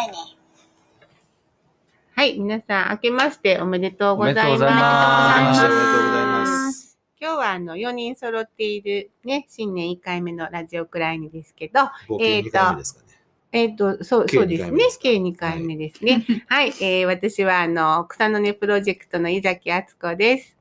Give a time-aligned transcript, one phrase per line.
[0.00, 0.14] 会に。
[2.14, 4.46] はい、皆さん、明けましておめでとうございます。
[4.46, 6.98] おめでとうございますおめでとうございます。
[7.20, 13.06] 今日はあの4人揃っているね、新年1回目のラジオクライニですけど、合計2回目ですかね。
[13.52, 14.98] えっ、と、そう、計そうですね二回目です。
[14.98, 16.26] 計2回目ですね。
[16.48, 20.56] はい、えー私はあの、草の根プロジェクトの井崎敦子です。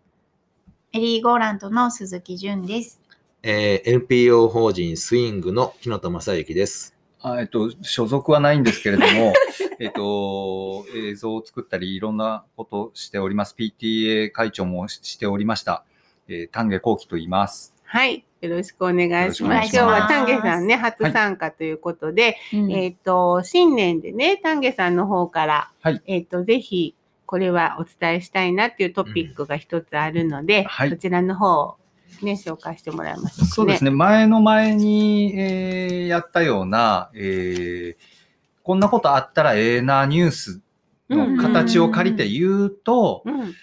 [0.92, 3.02] エリー・ゴーランドの鈴木純です。
[3.44, 6.99] えー NPO 法人スイングの木野田正幸です。
[7.22, 9.34] あえっと、所属はないんですけれども、
[9.80, 13.56] えっと、映像を作ったり、いろんなことをしております。
[13.58, 15.84] PTA 会長もししておりました。
[16.28, 17.76] えー丹下幸喜と言います。
[17.84, 19.76] はい、よろしくお願いします。
[19.76, 31.78] 今日は丹下さんね、初参加ということで、うんえっ、と、新年でね、丹下さんの方から、はいえっ、と、ぜひ、これはお伝えしたいなっていうトピックが一つあるので、はいそちらの方を
[32.22, 33.48] ね、紹介してもらいましょうかね。
[33.50, 33.92] そうですね。
[33.92, 38.20] 前の前に、えーやったような、えー
[38.62, 40.62] こんなことあったらええなニュース
[41.10, 43.56] の形を借りて言うと、うん。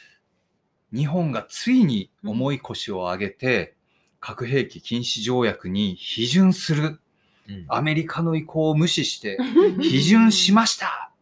[0.93, 3.77] 日本がついに重い腰を上げて、
[4.19, 7.01] 核兵器禁止条約に批准する。
[7.69, 9.39] アメリカの意向を無視して、
[9.79, 11.13] 批准しました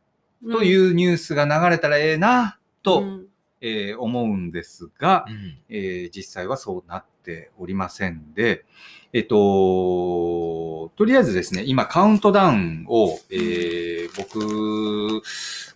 [0.50, 3.23] とういうニュースが流れたらええなと、ん
[3.66, 8.66] えー思うんですが、うんえー実際はそうなっておりませんで、
[9.14, 15.22] えっと、とりあえずですね、今カウントダウンを、えー僕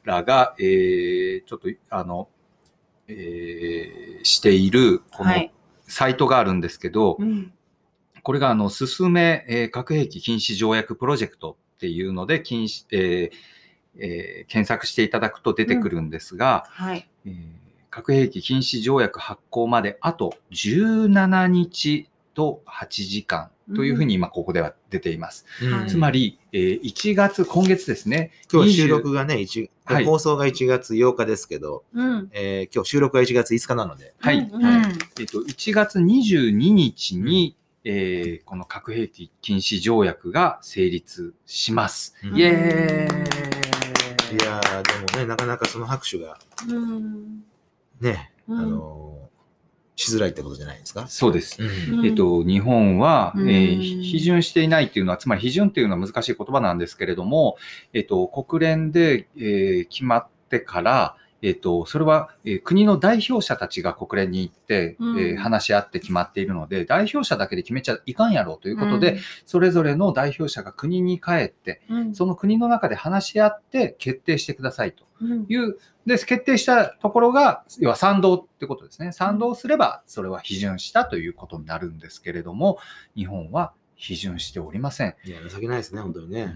[0.05, 2.28] らが、えーちょっと、あの、
[3.09, 5.53] えーしている、このはい。
[5.86, 7.53] サイトがあるんですけど、うん
[8.25, 13.36] これがあの、進め、えー核兵器禁止条約プロジェクトっていうので、禁止、えー
[14.00, 17.09] えー検索していただくと出てくるんですが、はい。
[17.25, 17.34] えー
[17.98, 25.44] 核兵器禁止条約発行まであと17日と8時間というふうに今ここでは出ています。
[25.60, 28.31] うんつまり、えー1月、今月ですね。
[28.50, 32.31] 今日収20録がね、一はい放送が1月8日ですけど、うん。
[32.32, 34.38] えー今日収録が1月5日なので、はい。
[34.38, 34.82] うんうん
[35.19, 42.15] えっと、1月22日に、えーこの核兵器禁止条約が成立します。
[42.22, 46.38] うんイエーイいやー、でもね、なかなかその拍手が
[46.69, 47.42] うん。
[48.00, 48.70] ね、あうん。
[48.70, 49.19] のー
[50.00, 51.09] しづらいってことじゃないですか？
[51.09, 51.60] そうです。
[51.60, 52.06] うん。
[52.06, 53.48] えっと、日本は、えうん。
[53.48, 57.56] ー批准していないっていうのは、つまり批准っていうのは難しい言葉なんですけれども、
[57.92, 65.19] えっと、国連で、えー決まってから、えっと、それは、えー国の代表者たちが国連に行って、うん。
[65.19, 75.47] えー話し合って決まっているので、代表者だけで決めちゃいかんやろうということで、それぞれの代表者が国に帰って、うん、その国の中で話し合って決定してくださいとうん。
[75.48, 75.76] いう、
[76.08, 79.12] で、決定したところが、要は賛同ってことですね。
[79.12, 82.78] 賛同すれば、それは批准したということになるんですけれども、
[83.14, 85.14] 日本は批准しておりません。
[85.24, 86.54] いや、情けないですね、本当にね。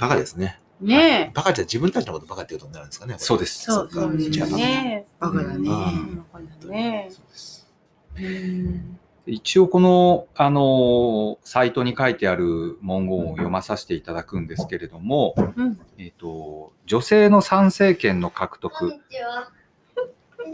[0.00, 0.60] バカですね。
[0.80, 1.32] ねえ。
[1.34, 3.16] バカじゃ自分たちのことバカっていうことになるんですかね。
[3.18, 3.64] そうです。
[3.64, 5.06] そうですね。
[5.18, 5.54] バカだね。
[5.56, 7.08] うんバカだね。
[7.10, 7.68] そうです
[8.16, 8.98] うん
[9.30, 15.78] 一応この、あの、サイトに書いてある文言を読まさせていただくんですけれども、うん。
[15.98, 18.94] えっ、と、女性の参政権の獲得、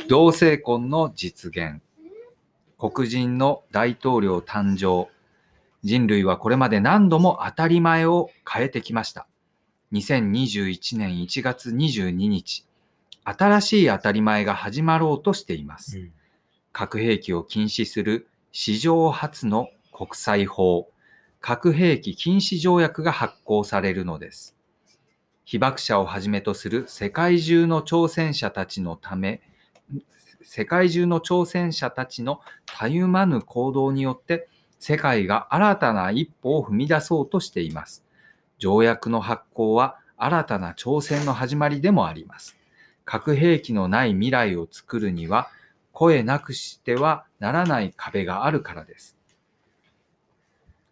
[0.08, 1.80] 同性婚の実現、
[2.76, 5.08] 黒人の大統領誕生、
[5.84, 9.28] 人類はこれまで何度も当たり前を変えてきました。
[9.92, 12.66] 2021年1月22日、
[13.22, 16.00] 新しい当たり前が始まろうとしています。
[16.00, 16.12] うん。
[16.72, 18.26] 核兵器を禁止する
[18.56, 20.88] 史上初の国際法、
[21.40, 24.54] 核兵器禁止条約が発行されるのです。
[25.44, 29.42] 被爆者をはじめとする世界中の挑戦者たちのため、
[30.40, 34.48] 世界中の挑戦者たちのたゆまぬ行動によって、
[34.78, 38.04] 世界が新たな一歩を踏み出そうとしています。
[38.58, 42.56] 条約の発行は新たな挑戦の始まりでもあります。
[43.04, 45.48] 核兵器のない未来を作るには、
[45.94, 49.16] 声なくしてはならない壁があるからです。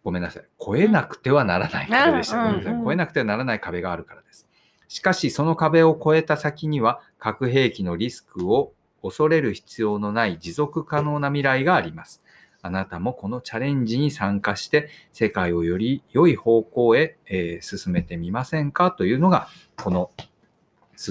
[0.03, 0.43] ごめんなさい。
[0.59, 2.43] 超えなくてはならない壁でした。
[2.45, 4.47] うんごめんなえなくてはならない壁があるからです。
[4.87, 12.21] しかし、その壁を越えた先には、核兵器のリスクを恐れる必要のない持続可能な未来があります。
[12.61, 18.91] あなたもこのチャレンジに参加して、世界をより良い方向へ、えー進めてみませんか？
[18.91, 19.47] というのが、
[19.81, 20.11] この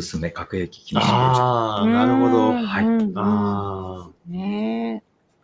[0.01, 2.53] 進め核兵器禁止条約ああ、なるほど。
[2.53, 5.03] はいうんあね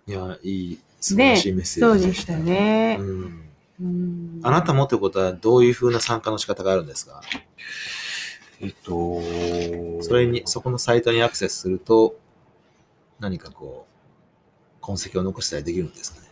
[0.08, 1.64] あ、いや、いい、素晴らしいメッえ。
[1.64, 2.38] セそうでしージでしたた。
[2.38, 2.96] ね。
[2.98, 3.44] うん
[3.80, 7.20] うんあなたもということは、どういうふうな参加の仕方があるんですか？
[8.60, 9.20] えっと、
[10.02, 12.16] それに、そこのサイトにアクセスすると、
[13.20, 16.28] 何かこう、痕跡を残したりできるんですかね？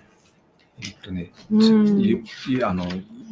[0.83, 1.33] えっとね、
[2.65, 2.87] あの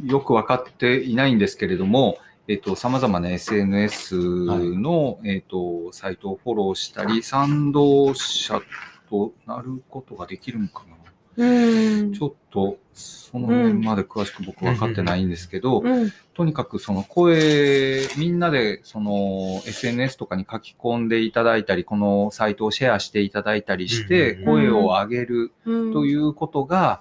[0.05, 8.61] よく分かっていないんですけれども、えっと、様々な SNS の、えっと、サイトをフォローしたり、賛同者
[9.09, 10.95] となることができるのかな。
[11.37, 12.13] うん。
[12.13, 16.13] ちょっと、その辺まで詳しく僕分かってないんですけど、うん。
[16.35, 25.93] とにかくその声、みんなでその SNS とかに書き込んでいただいたり、このサイトをシェアしていただいたりして、声を上げるうん。
[25.93, 27.01] ということが、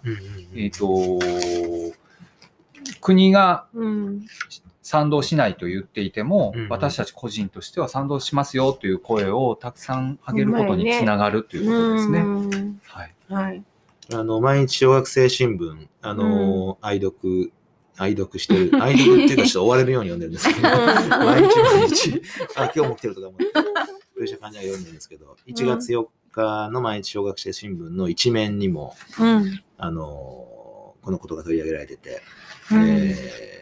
[0.55, 1.19] えっ、と、
[3.01, 4.25] 国がうん。
[4.83, 12.19] 賛同しないと言っていても、うんうん私たち個人としては賛同しますよという声をたくさん上げることにつながるということですね。
[12.19, 13.13] うんはい。
[13.29, 13.63] はい。
[14.13, 17.51] あの、毎日小学生新聞、あの、愛読、
[17.97, 20.61] 愛読してる、 愛読っていうかちょっと追われるように読んでるんですけど、
[21.17, 22.21] 毎日毎日、
[22.55, 23.61] あ、今日も来てるとか思って、そ
[24.21, 29.63] ういう感じで読んでるんですけど、1月4日の毎日小学生新聞の一面にも、うん。
[29.77, 32.21] あの、このことが取り上げられてて、
[32.71, 33.52] うんえー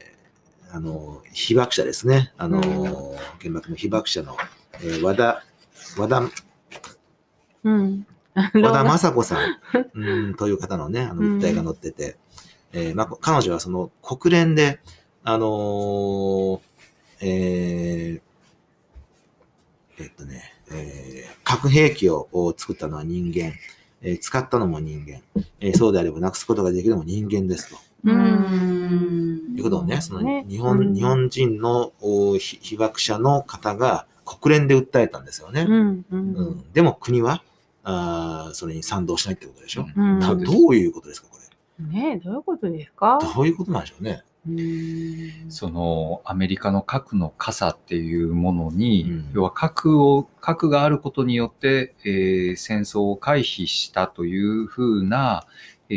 [0.74, 2.34] あの、被爆者ですね。
[2.38, 2.94] あの、うん
[3.42, 4.38] 原爆の被爆者の、
[4.76, 5.44] えー和田、
[5.98, 6.22] 和田、
[7.64, 8.08] うん。
[8.36, 9.60] 和田雅子さん、
[9.94, 12.18] うん、という方のね、あの、うん訴えが載ってて、
[12.74, 14.80] えーまあ、彼女はその国連で、
[15.24, 16.60] あのー
[17.22, 20.42] えーえっとね、
[20.72, 23.54] えー核兵器をを作ったのは人間、
[24.02, 25.22] えー使ったのも人間、
[25.60, 27.78] えーそうであればなくすことができるのも人間ですと。
[28.04, 35.66] うんいうことをね、そのね日本、うん日本人のお被被爆者の方が国連で訴えたんですよね。
[35.68, 35.90] うん。
[35.90, 37.44] ううんんでも国は
[37.84, 39.86] あーそれに賛同しないってことでしょ？
[39.96, 42.02] うんどういうことですか、これ？
[42.02, 43.20] ねえ、どういうことですか？
[43.36, 44.24] どういうことなんでしょうね。
[44.48, 55.46] うんそのアメリカの核の傘っていうものに、うん要は核を、核があることによって、えー戦争を回避したというふうな、
[55.92, 55.94] え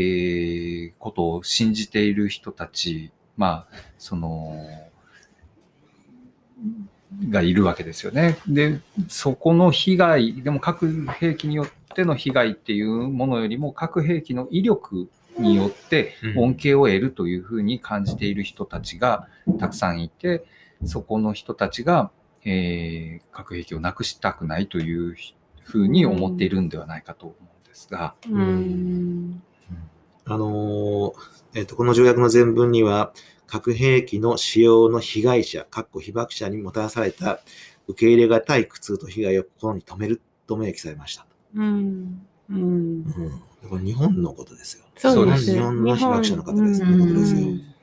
[0.91, 4.56] ーことを信じている人たち、まあ、その、
[7.31, 8.37] がいるわけですよね。
[8.49, 15.08] で、そこの被害、でも核兵器によっての被害っていうものよりも核兵器の威力
[15.38, 19.29] によってうん恩恵を得るというふうに感じている人たちが
[19.61, 20.44] たくさんいて、
[20.85, 22.11] そこの人たちが、
[22.44, 25.14] えー核兵器をなくしたくないという
[25.62, 29.43] ふうに思っているんではないかと思うんですが、うん。
[30.26, 33.12] あのーえっと、この条約の前文には、
[33.47, 37.41] 核兵器の使用の被害者、かっこ被爆者にもたらされた
[37.87, 41.26] 受け入れがたい苦痛と被害を心に留めると明記されました。
[41.55, 42.26] うん。
[42.50, 42.59] うん。
[42.59, 44.85] うん、これ日本のことですよ。
[44.97, 45.53] そうです。
[45.53, 47.41] 日本の被爆者の方ですことですよ。
[47.41, 47.74] うん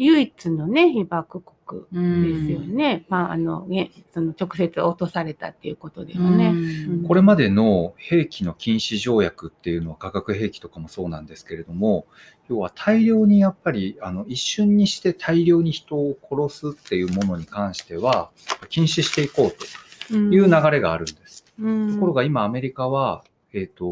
[0.00, 3.04] 唯一のね、被爆国うんですよね。
[3.10, 6.48] まあ、あの、ね、その直接落とされたっていうことではね。
[6.48, 12.06] うんこれまでの兵器の禁止条約っていうのは化学兵器とかもそうなんですけれども、
[12.48, 18.30] 要は大量にやっぱりあの一瞬にして大量に人を殺すっていうものに関しては
[18.68, 21.44] 禁止していこうという流れがあるんです。
[21.60, 23.84] うんところが今アメリカは、えっ、と、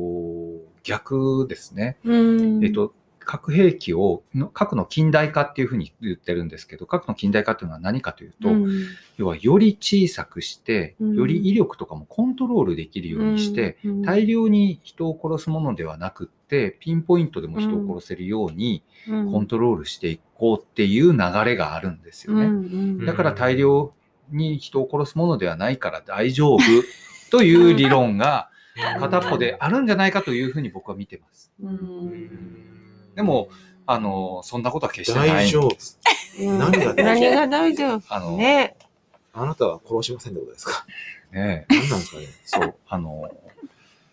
[0.84, 1.99] 逆ですね。
[2.05, 2.94] うん、えっ、と、
[3.28, 8.86] 核兵器を、の核の近代化っていうふうに言ってるんですけど、核の近代化っていうのは何かというと、うん。
[9.19, 11.14] 要はより小さくして、うん。
[11.14, 14.03] より威力とかもコントロールできるようにして、うん。
[14.03, 22.46] 大量に人を殺すものではなくって、ピンポイントでも人を殺せるようにコントロールしていこうっていう流れがあるんですよね。
[22.46, 23.05] うん。
[23.05, 23.93] だから大量
[24.31, 26.60] に人を殺すものではないから大丈夫
[27.31, 28.48] という理論が
[28.98, 31.53] 片っぽであるんじゃないかというふうに僕は見てます。
[31.62, 32.78] うん
[33.15, 33.48] でも、
[33.86, 35.29] あの、そんなことは決してない。
[35.29, 35.69] 大丈夫。
[36.41, 37.05] うん何が大丈夫？
[37.05, 38.03] 何が大丈夫？
[38.08, 38.77] あの、ね。
[39.32, 40.84] あなたは殺しませんってことですか？
[41.32, 42.27] ね何なんですかね？
[42.44, 43.31] そう、あの、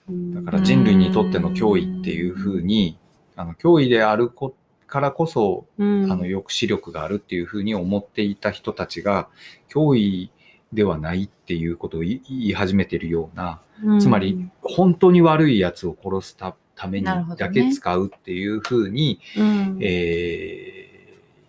[0.10, 2.98] だだから人類にとっての脅威っていうふうに、
[3.36, 4.56] あの、脅威であるこ
[4.88, 9.28] からこそ、あの抑止力があるっていうふうに思っていた人たちが、
[9.70, 10.32] 脅威
[10.74, 13.62] ではないっていうことを言い言い始めているような、
[14.00, 19.78] つまり、本当に悪いやつを殺すたためにだけ使うっていうふうに、うん。
[19.82, 20.86] えー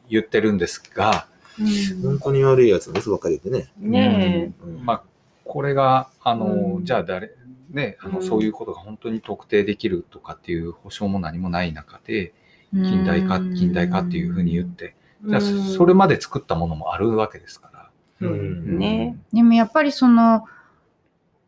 [0.09, 1.27] 言ってるんですが、
[1.59, 2.03] うん。
[2.03, 3.73] 本当に悪いやつの嘘ばっかり言ってね。
[3.79, 4.85] ねうん。
[4.85, 5.03] まあ、
[5.45, 6.85] これが、あの、うん。
[6.85, 7.33] じゃあ誰、
[7.71, 8.27] ね、あの、うん。
[8.27, 12.33] そういうことが本当に特定できるとかっていう保証も何もない中で、
[12.73, 14.95] 近代化、近代化っていうふうに言って、
[15.27, 15.29] え。
[15.29, 17.91] じゃあ、それまで作ったものもあるわけですから。
[18.21, 19.17] そうですね。
[19.33, 20.45] でもやっぱりその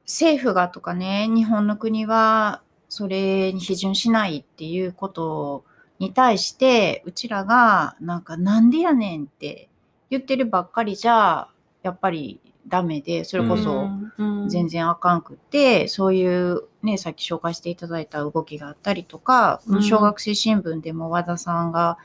[0.04, 5.64] 政府がとかね日本の国はそれに批准しないっていうこと
[5.99, 9.68] に対してうちらがなんかなんでやねんって
[10.11, 11.49] 言ってるばっかりじゃ
[11.83, 14.49] やっぱりダメで、それこそうん。
[14.49, 19.83] 全然あかんくって、そういうね、さっき紹介していただいた動きがあったりとか、うん。
[19.83, 21.99] 小学生新聞でも和田さんが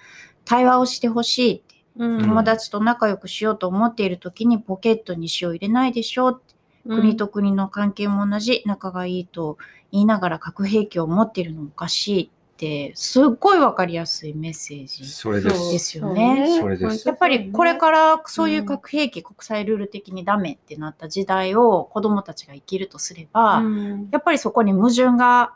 [0.46, 2.22] 対話をしてほしいって、うん。
[2.22, 6.53] 友達と仲良くしようと思っている時にポケットに塩入れないでしょって
[6.88, 9.58] 国と国の関係も同じ、仲がいいと
[9.92, 15.06] 言いながら核兵器を持っているのおかしいって、すっごいわかりやすいメッセージ。
[15.06, 15.50] それで。
[15.50, 23.64] ですすよねそれですやっぱりこれかららそういう核兵器、国際ルール的にダメってなった時代を子供たちが生きるとすれば、
[24.12, 25.56] やっぱりそこに矛盾が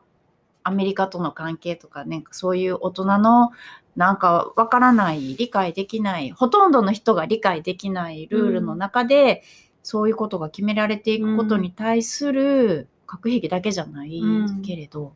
[0.63, 3.51] アメリカとの関係とか、なんかそういう大人の
[3.95, 9.43] なんかわからない、理解できない、ほとんどの人が理解できないルールの中で、
[9.87, 14.25] そういうことが決められていくことに対する核兵器だけじゃないう
[14.57, 14.61] ん。
[14.61, 15.13] けれど、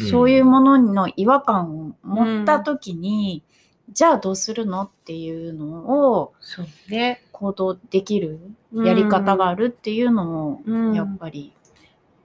[0.00, 0.08] うん。
[0.08, 3.42] そういうものの違和感を持った時に、
[3.90, 6.66] じゃあどうするのっていうのをそう。
[6.90, 7.22] ね。
[7.32, 8.40] 行動できる
[8.72, 10.94] やり方があるっていうのを、うん。
[10.94, 11.52] やっぱり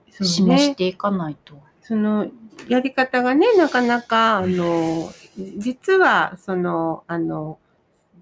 [0.09, 1.61] 示していかないと。
[1.81, 2.27] その
[2.69, 5.11] やり方がね、なかなか、あの、
[5.57, 7.59] 実は、その、あの、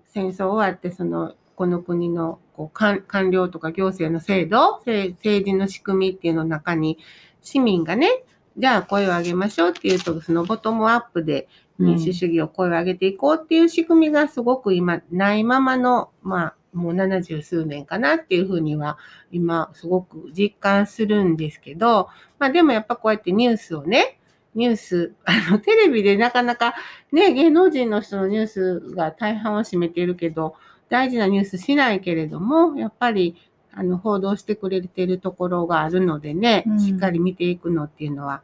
[0.07, 6.97] 戦争終わって、その、この国のこう官官僚とか行政の制度、政政治の仕組みっていうの中に、
[7.43, 8.23] 市民がね、
[8.57, 18.97] じゃあ声を上げましょうっていうと、そのボトムアップで民主主義を声を上げていこうっていう仕組みがすごく今ないままの、まあ、もう70数年かなっていうふうには
[19.31, 24.17] 今すごく実感するんですけど、まあでもやっぱこうやってニュースをね、
[24.55, 26.73] ニュース、 あの、テレビでなかなか
[27.11, 30.55] ね、芸能人の人のニュースが大半を占めているけど、
[30.91, 33.37] 大事なニュースしないけれども、やっぱり、
[33.71, 38.41] あの、報道してくれてるところがあるのでね、うんしっかり見ていくのっていうのは、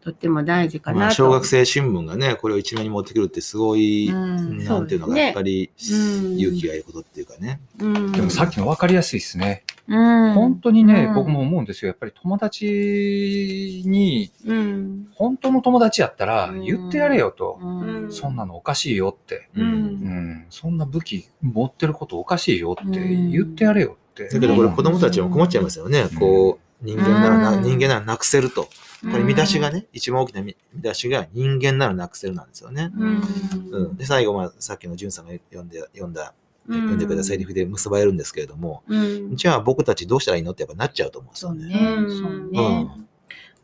[0.00, 1.16] とっても大事かまあ、なと。
[1.16, 7.60] 小学生新聞がね、これを一面に持ってくるってすごい、うんなんていうのか、そうですねやっぱりうん勇気がいることっていうかね。
[7.78, 9.64] うん、でもさっきの分かりやすいですね。
[9.90, 11.88] うん本当にね、うん僕も思うんですよ。
[11.88, 17.58] やっぱり友達に、うん、本当の友達やったらうん言ってやれよと。
[17.60, 17.66] う
[18.06, 19.48] んそんなのおかしいよって。
[19.56, 20.46] うんうん。
[20.50, 24.28] そんな武器持ってることおかしいよってうん言ってやれよって。
[24.28, 26.02] だけどこれ子供たちも困っちゃいますよね。
[26.12, 28.68] うんこう、人間ならな、うん人間ならなくせると。
[29.02, 29.80] これ見出しがね。
[29.80, 32.90] ね、一番大きな見見出しが人間ならなくせるなんですよね。
[32.94, 33.22] うん
[33.70, 33.96] うん。
[33.96, 41.74] で、最後、まあ、さっきのじゅんさんが読んで、読んだ、う読んでくれたセリフで結ばれるんですけれども、うんじゃあ僕たちどうしたらいいのってやっぱなっちゃうと思うんですよね。
[41.76, 42.08] そうね。
[42.10, 42.82] そううね。
[42.82, 43.08] ん。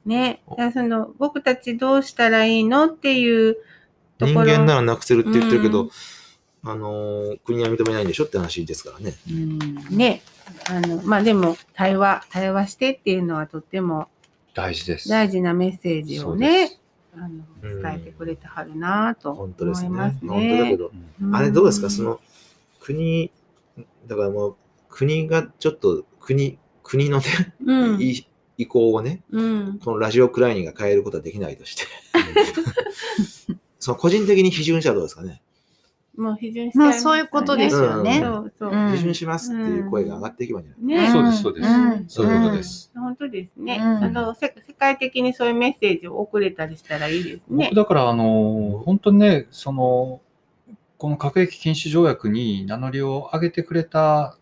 [0.06, 3.56] ね、だからその僕たちどうしたらいいのっていう
[4.18, 4.52] と人ころ。
[4.52, 5.90] 間ならなくせるって言ってるけど、うん
[6.68, 9.14] あのー国は認めないんでしょって話ですからね。
[9.30, 9.58] うん
[9.96, 10.22] ね、
[10.68, 14.08] あの、まあでも、対話、対話してっていうのはとっても
[14.52, 15.08] 大事です。
[15.08, 16.76] 大事なメッセージをねで、
[17.14, 17.28] あの、
[17.62, 19.88] うん伝えてくれてはるなぁと本当ですね。
[19.90, 20.76] 思います本当だけね。
[20.76, 21.88] ど、うんあれどうですか？
[21.88, 22.20] そ、の、
[22.86, 23.32] 国、
[24.06, 24.56] だからもう、
[24.88, 27.24] 国がちょっと、国、国のね、
[27.64, 28.28] うん、い
[28.58, 31.82] 意向をね、うん、このラジオクライニンが変えることはできないとして、
[33.80, 35.42] その個人的に批准したらどうですかね？
[36.16, 38.20] もう批准しちゃいまあそういうことですよね。
[38.58, 41.06] そう批准しますっていう声が上がっていけばいいんじゃない？
[41.08, 41.68] ね、そうですそうです。
[41.68, 42.04] ん。
[42.08, 42.90] そういうことです。
[42.94, 44.04] 本当ですね、うん。
[44.04, 44.54] あのせ。
[44.66, 47.66] 世界的にそういうメッセージを送れたりしたらいいですね。
[47.70, 47.74] 僕。
[47.74, 50.20] だから、あの、本当にね、その、
[50.98, 54.36] この核兵器禁止条約に名乗りを上げてくれた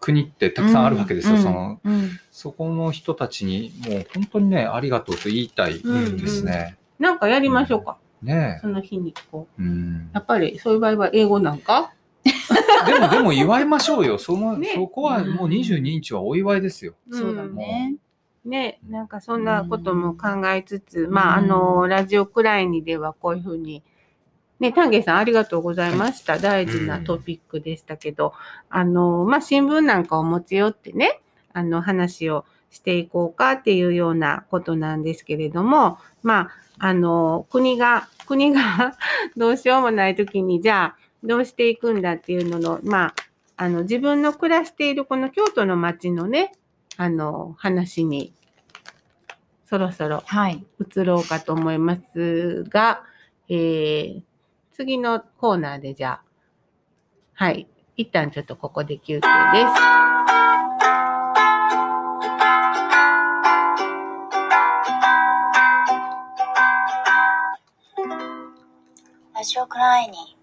[0.00, 1.36] 国ってたくさんあるわけですよ。
[1.36, 6.76] うんその、うんそこの人たちにもう本当にね、ありがとうと言いたいですね。
[6.98, 7.96] なんかやりましょうか。
[8.22, 9.62] ねその日にこう。
[9.62, 9.64] え。
[9.64, 11.92] うんやっぱりそういう場合は英語なんか？
[12.86, 14.18] でも、でも祝いましょうよ。
[14.18, 16.94] その、ねそこはもう22日はお祝いですよ。
[17.10, 17.96] そうだね。
[18.44, 23.82] ね、なんかそんなことも考えつつ、まあ、あうんの、ラジオくらいにではこういうふうに、
[24.64, 26.38] ね、丹下さんありがとうございました。
[26.38, 28.32] 大事なトピックでしたけど、
[28.70, 31.20] あの、まあ、新聞なんかを持ち寄ってね、
[31.52, 38.96] あの、話をしていこうかっていうようなことなんですけれども、まあ、あの、国が、国が
[39.36, 43.14] どうしようもないときに、じゃあ、どうしていくんだっていうのの、まあ、
[43.56, 46.52] あの、自分の暮らしているこの京都の街のね、
[46.96, 48.32] あの、話に、
[49.66, 50.64] そろそろはい。
[50.80, 53.02] 移ろうかと思いますが、
[53.48, 54.22] えー、
[54.76, 56.22] 次のコーナーでじゃあ、
[57.34, 59.30] はい、一旦ちょっとここで休憩です。
[69.32, 70.36] ラジオクライニ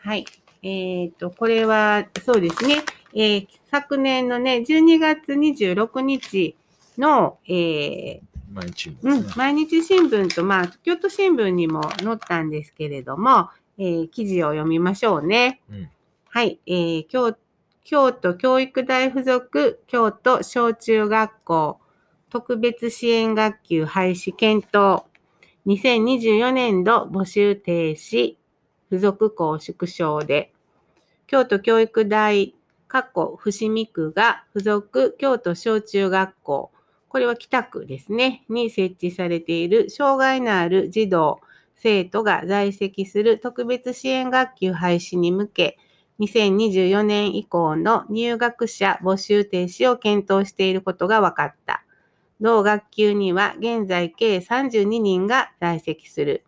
[0.00, 0.26] はい。
[0.62, 2.82] えっ、と、これは、そうですね、
[3.14, 6.54] えー昨年のね、12月26日
[6.98, 15.60] の、えー毎日もうんですね。、毎日新聞と、まあ、京都新聞にも載ったんですけれども、えー記事を読みましょうね。
[15.70, 15.90] うん
[16.34, 17.36] はい、えー、京
[17.84, 21.78] 京都教育大附属京都小中学校
[22.30, 25.04] 特別支援学級廃止検討。
[25.66, 28.36] 2024年度募集停止、
[28.88, 30.54] 付属校縮小で、
[31.26, 32.54] 京都教育大、
[32.88, 36.71] 過去伏見区が付属京都小中学校、
[37.12, 41.42] これは北区ですね、に設置されている障害のある児童、
[41.76, 45.78] 生徒が在籍する特別支援学級廃止に向け、
[46.20, 51.84] 2024年以降の入学者募集停止を検討していることが分かった。
[52.40, 56.44] 同学級には現在計32人が在籍する。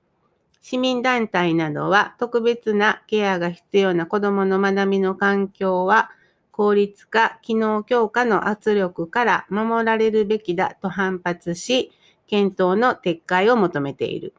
[0.63, 6.11] 市民団体などは特別なケアが必要な子どもの学びの環境は
[6.57, 11.91] 効率化、機能強化の圧力から守られるべきだと反発し、
[12.29, 14.35] 検討の撤回を求めている。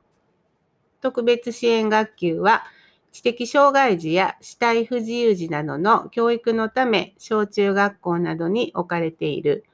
[1.02, 2.64] 特別支援学級は
[3.12, 9.66] 知的障害児や死体不自由児などの教育のため小中学校などに置かれている。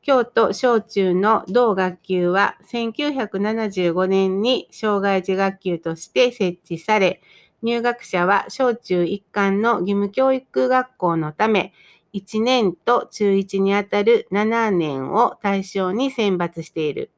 [0.00, 7.20] 京都小中の同学級は1975年に障害児学級として設置され、
[7.62, 11.72] 入学者は小中一貫の義務教育学校のため、
[12.12, 17.10] 1年と中1にあたる7年を対象に選抜している。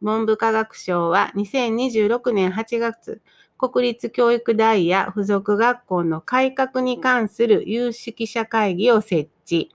[0.00, 3.20] 文部科学省は2026年8月、
[3.58, 9.74] 国立教育大や附属学校の改革に関する有識者会議を設置。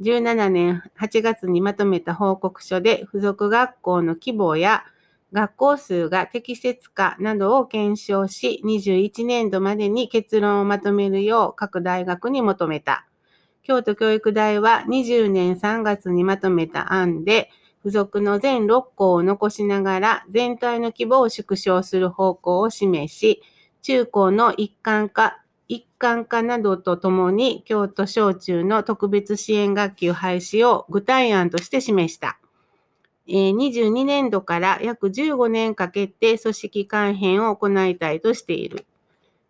[0.00, 4.84] 17年8月にまとめた報告書で付属学校の規模や
[5.32, 13.06] 学校数が適切かなどを検証し、21年度までに結論をまとめるよう各大学に求めた。
[13.62, 23.42] 京都教育大は20年3月にまとめた案で、付属の全6校を残しながら全体の規模を縮小する方向を示し、
[23.82, 32.38] 中高の一貫化、一貫化などとともに京都小中の特別支援学級廃止を具体案として示した。
[33.28, 38.86] 22年度から約15年かけて組織改変を行いたいとしている。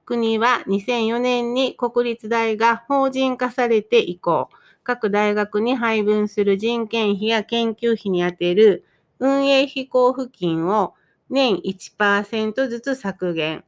[0.05, 4.49] 国は2004年に国立大が法人化されて以降、
[4.85, 8.85] 各大学に配分する人件費や研究費に充てる
[9.19, 10.95] 運営費交付金を
[11.29, 13.65] 年1%ずつ削減。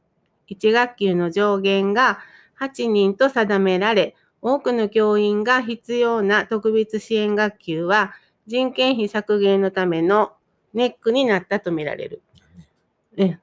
[0.49, 2.19] 1学級の上限が
[2.59, 8.13] 8人と定められ、多くの教員が必要な特別支援学級は
[8.49, 10.31] 人件費削減のための
[10.73, 12.23] ネックになったとみられる。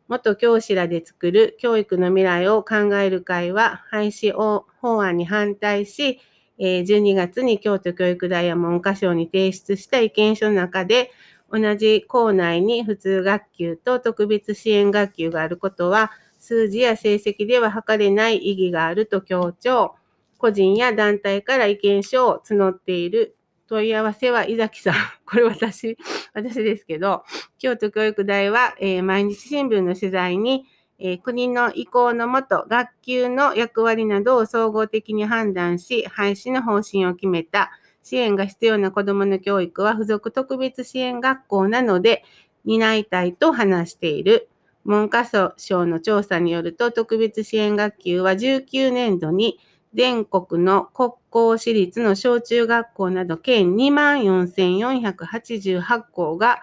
[0.09, 6.19] 元教師らで作る教育の未来を考える会は廃止法案に反対し、
[6.59, 11.13] 12月に京都教育大や文科省に提出した意見書の中で、
[11.53, 19.95] 同じ校内に普通学級と特別支援学級があることは、数字や成績では測れない意義があると強調。
[20.39, 23.36] 個人や団体から意見書を募っている
[23.69, 24.95] 問い合わせは伊崎さん。
[25.27, 25.97] これ私、
[26.35, 27.25] 私ですけど、
[27.59, 30.67] 京都教育大は、えー、毎日新聞の取材に、
[30.99, 37.71] えー、国の意向のもと、学級の役割などを総合的に判断し、廃止の方針を決めた。
[38.03, 42.23] 支援が必要な子どもの教育は付属特別支援学校なので、
[42.65, 44.49] 担いたいと話している。
[44.85, 49.59] 文科省の調査によると、特別支援学級は19年度に
[49.97, 56.61] 全国の国公私立の小中学校など計24,488校が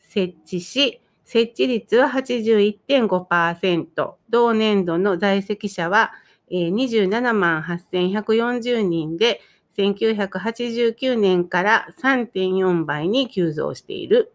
[0.00, 6.12] 設置し、設置率は81.5%、同年度の在籍者は
[6.50, 9.40] 27万8140人で、
[9.78, 14.34] 1989年から3.4倍に急増している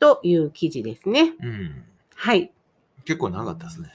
[0.00, 1.34] という記事ですね。
[1.40, 1.84] うん、
[2.16, 2.50] はい。
[3.04, 3.88] 結構長かったですね。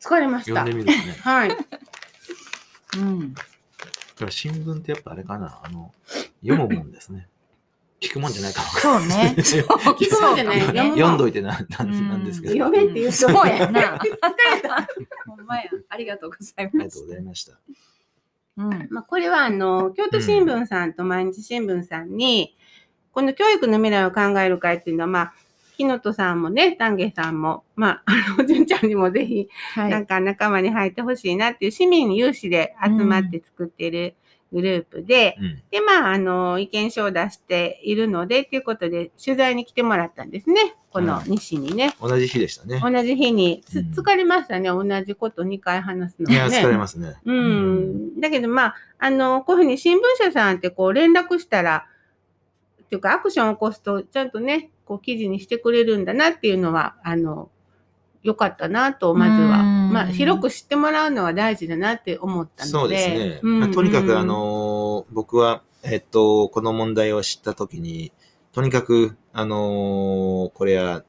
[0.00, 0.60] 疲れました。
[0.60, 1.16] 読んでみるとね。
[1.20, 1.50] はい。
[2.96, 3.34] うん。
[3.34, 5.92] だから新聞ってやっぱあれかな、あの、
[6.42, 7.28] 読むもんですね。
[8.00, 9.34] 聞くもんじゃないかそうね。
[9.38, 10.60] 聞くもんじゃない。
[10.60, 12.54] 読んどいてな、ななんですけど。
[12.54, 13.98] 読めって言うそうやな。
[15.26, 15.64] ほんまや。
[15.88, 16.78] ありがとうございます。
[16.78, 17.58] ありがとうございました。
[18.56, 18.88] うん。
[18.90, 22.56] まあ、これは、あの、京都新聞さんと毎日新聞さんに、
[23.10, 25.34] この教育の未来を考える会っていうのは、まあ、
[25.78, 34.16] 木のとさんもね、丹下さんも、まあ、あの、 純ちゃんにもぜひ、なんか仲間に入ってほしいなっていう市民有志で集まって作ってる
[34.52, 40.74] グループで、うん、で、まあ、あの、意見書を出しているので、ということで、取材に来てもらったんですね。
[40.90, 41.94] この西にね。
[42.00, 42.80] 同じ日でしたね。
[42.82, 43.62] 同じ日に。
[43.64, 44.68] つ、疲れましたね。
[44.70, 46.34] 同じこと2回話すのね。
[46.34, 47.14] いや、疲れますね。
[47.24, 48.20] うん。
[48.20, 51.86] だけど、まあ、あの、こういうふうに新聞社さんってこう連絡したら、
[52.82, 57.50] っていうかアクションを起こすと、ちゃんとね、こう記事にしてくれるんだなっていうのは、あの、
[58.22, 59.62] 良かったなと、まずは。
[59.62, 62.72] まあ、広く知ってもらうのは大事だなって思ったので。
[62.72, 63.58] そうですね。
[63.60, 68.12] まあ、とにかく、あの、僕は、えっと、この問題を知ったときに、
[68.52, 71.04] とにかく、あのこれは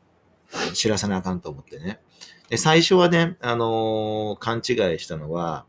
[0.74, 2.00] 知らせなあかんと思ってね。
[2.48, 5.66] で最初はね、あの勘違いしたのは、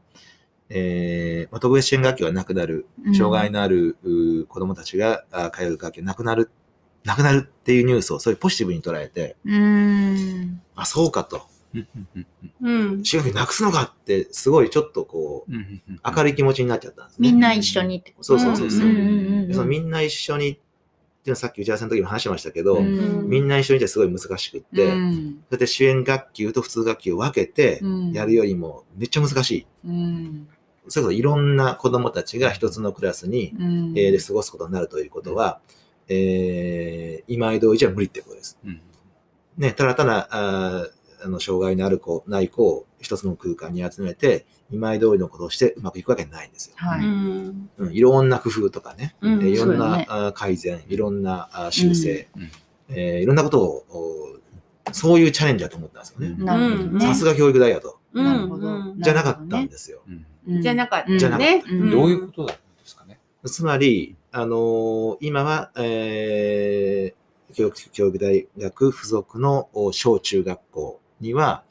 [0.68, 6.51] えー、特別支援学級がなくなる、障害のある、うん、子供たちが通う学級がなくなる、
[7.05, 11.43] なくなるっていうニュースをそういうポジティブに捉えて、うんあ、そうかと。
[12.63, 13.05] うん。
[13.05, 17.31] 支援学級なくすのかって、すごいちょっとこう、明るい気持ちになっちゃったんですね。
[17.31, 18.25] みんな一緒にってこと？
[18.25, 18.81] そうそうそうそう。
[19.53, 20.61] そのみんな一緒にってい
[21.27, 27.81] うのはさっき打ち合わせの時も話しましたけど、うん、みんな一緒にってすごい難しくって、うん、それで支援学級と普通学級を分けて
[28.13, 29.67] やるよりもめっちゃ難しい。
[29.85, 30.49] うん
[30.89, 35.61] それこそいろんな子供たちが一つのクラスに、うん、えー、で過ごすことになるということは、
[36.12, 38.59] えー、今井同意じゃ無理ってことです。
[38.64, 38.81] うん、
[39.57, 40.88] ね、ただただ、あ
[41.23, 46.75] あの、障害のある子、ない子を一つの空間に集めて、今井通りのことをしてうまくいくわけないんですよ。
[46.77, 47.05] はい。
[47.05, 52.51] うん、いろんな工夫とかね、うん、いろんな、ね、改善、いろんな修正、うん、
[52.88, 54.37] えー、いろんなことを、
[54.92, 57.01] そういうチャレンジだと思ったんですよね。
[57.01, 58.01] さすが教育大やと。
[58.12, 58.94] なるほど。
[58.99, 60.03] じゃなかったんですよ。
[60.49, 61.68] じゃなかった、じゃなかった。
[61.68, 63.20] どういうことだったんですかね。
[63.44, 71.64] つまり、あのー、今は、えー、教育教育大学附属の小中学校には、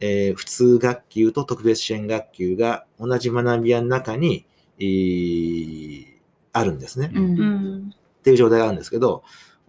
[0.00, 4.46] えー、普通学級と特別支援学級が同じ学び屋の中に、
[4.78, 6.06] えー、
[6.52, 7.90] あるんですね、うん。
[7.94, 9.22] っていう状態があるんですけど、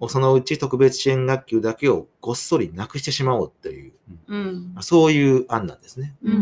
[0.09, 3.93] そのうち特別支援学級だけをごっそりなくしてしまおうっていう、
[4.27, 6.15] うん、そういう案なんですね。
[6.23, 6.37] うん、う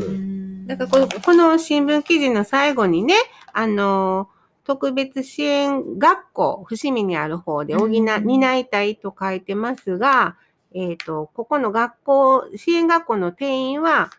[0.00, 0.66] ん。
[0.66, 3.14] だからこの、この新聞記事の最後にね、
[3.52, 4.28] あの、
[4.66, 10.36] 特別支援学校、伏見にある方で補、担いたいと書いてますが、
[10.74, 14.10] えっ、ー、と、ここの学校、支援学校の定員は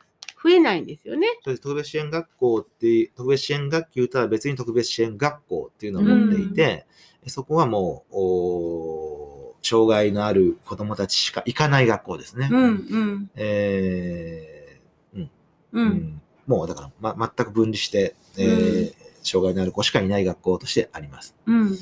[0.41, 1.27] 増えないんですよね。
[1.43, 6.86] 特別支援学校って、特別支援学級とは別に特別支援学校っていうのを持っていて、
[7.23, 12.47] うん、そこはもう、障害のある子供たちしか行かない学校ですね。
[12.49, 15.31] うんうん、えー、うん。
[15.73, 16.21] うん、うん。
[16.47, 21.35] もうだから、ま、全く分離して、えー、障害のある子しかいない学校としてあります。
[21.45, 21.77] うん、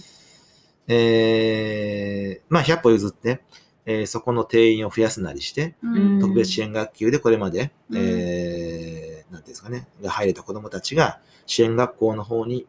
[0.88, 3.42] えー、まあ、100歩譲って、
[3.86, 12.68] えー、そこの定員を増やすなりして、うん、特別支援学級でこれまで、うん、えー、なんていうんですかね、が入れた子供たちが支援学校の方に、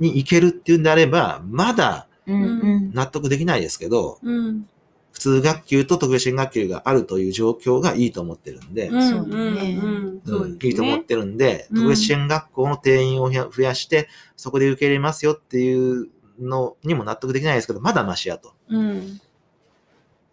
[0.00, 4.68] に行けるっていうんであれば、まだ納得できないですけど、うん、
[5.16, 9.80] 普通学級と特別支援学級があるという状況がいいと思ってるんで、そうね。
[10.62, 18.52] いいと思ってるんで、特別支援学校の定員を増やして、そこで受け入れますよっていうのにも納得できないですけど、まだマシやと。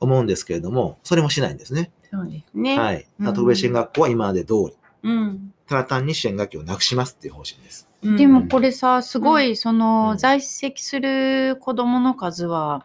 [0.02, 1.93] 思うんですけれども、それもしないんですね。
[2.12, 2.78] そうですね。
[2.78, 3.08] はい。
[3.24, 4.74] 特別支援学校は今まで通り。
[5.04, 7.88] うん、ただ単に支援学級をなくしますっていう方針です。
[8.04, 12.84] でもこれさ、すごい、その、在籍する子供の数は、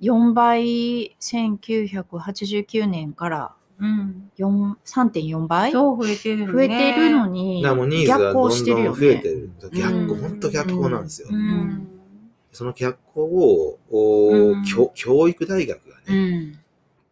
[0.00, 5.72] 4倍1989年から3.4倍？
[5.72, 7.62] そう増えてる、ね、増えてるのに
[8.06, 9.00] 逆行してるよね。
[9.00, 9.50] 増えてる。
[9.72, 11.28] 逆行、本当逆行なんですよ。
[11.30, 11.88] うん、
[12.52, 16.58] その逆行を、うん、教教育大学がね、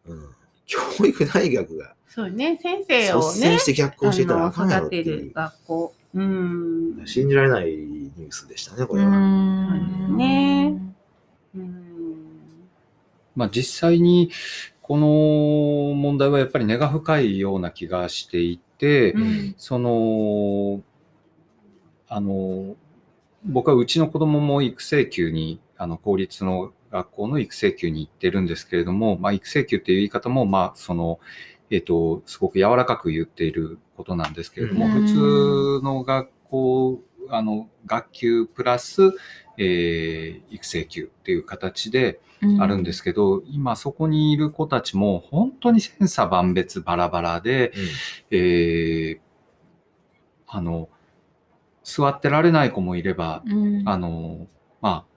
[0.07, 0.29] うん、
[0.67, 5.33] 教育大学がそうね、先生をね、率先して逆行してたらあかんやろっていう。
[5.33, 5.95] 学校。
[6.15, 7.03] うん。
[7.07, 9.11] 信じられないニュースでしたね、これは。
[10.11, 10.79] ね。
[13.35, 14.31] まあ実際に
[14.83, 20.83] この問題はやっぱり根が深いような気がしていて、うん、その、
[22.09, 22.77] あの、
[23.45, 31.21] 僕はうちの子供も育成級に、あの、公立の学校の育成級に行ってるんですけれども、まあ育成級っていう言い方も、まあその、
[31.71, 39.13] えっ、ー、と、すごく柔らかく言っていることなんですけれども、うん、普通の学校、あの、学級プラス、
[39.59, 42.21] えー、育成級っていう形で
[42.61, 47.73] あるんですけど、うん、今そこにいる子たちも本当に千差万別バラバラで、
[48.31, 49.21] うん、えー、
[50.49, 50.89] あの、
[51.85, 54.47] 座ってられない子もいれば、うん、あの、
[54.81, 55.13] まあ、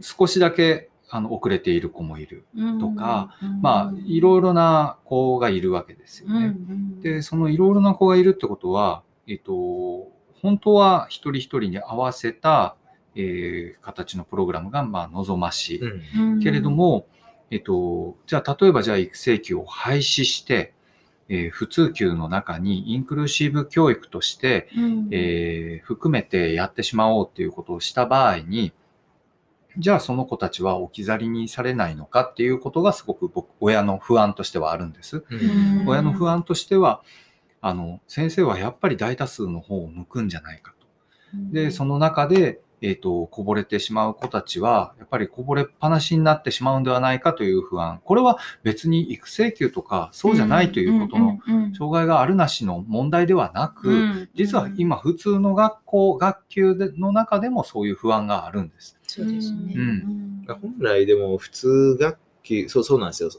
[0.00, 2.44] 少しだけあの遅れている子もいる
[2.80, 6.54] とか、うん、まあ、いろいろな子がいるわけですよね。
[7.00, 10.10] で、そのいろいろな子がいるってことは、えっと、
[10.42, 12.76] 本当は一人一人に合わせた、
[13.14, 15.80] えー、形のプログラムがまあ望ましい。
[15.80, 17.06] うん、けれども、
[17.50, 20.74] えっと、じゃあ例えばじゃあ育成級を廃止して、
[21.28, 28.72] えー、普通級の中にインクルーシブ教育として、うん、えー、含めてやってしまおうっていうことをした場合に、
[29.78, 35.24] じゃあその子たちは置き去りにされないのかっていうことがすごく僕、親の不安としてはあるんです。
[35.28, 37.02] うん親の不安としては、
[37.66, 40.86] あの、先生はやっぱり大多数の方を向くんじゃないかと。
[41.52, 48.00] で、その中で、えっ、と、こぼれてしまう子たちは、やっぱりこぼれっぱなしになってしまうんではないかという不安。
[48.04, 51.40] これは別に育成級とか、そうじゃないということの、
[51.76, 58.96] 障害があるなしの問題ではなく、実は今普通の学校、学級での中でもそういう不安があるんです。
[59.08, 59.72] そうですね。
[59.74, 63.30] うん本来でも普通学級、そうそうなんですよ。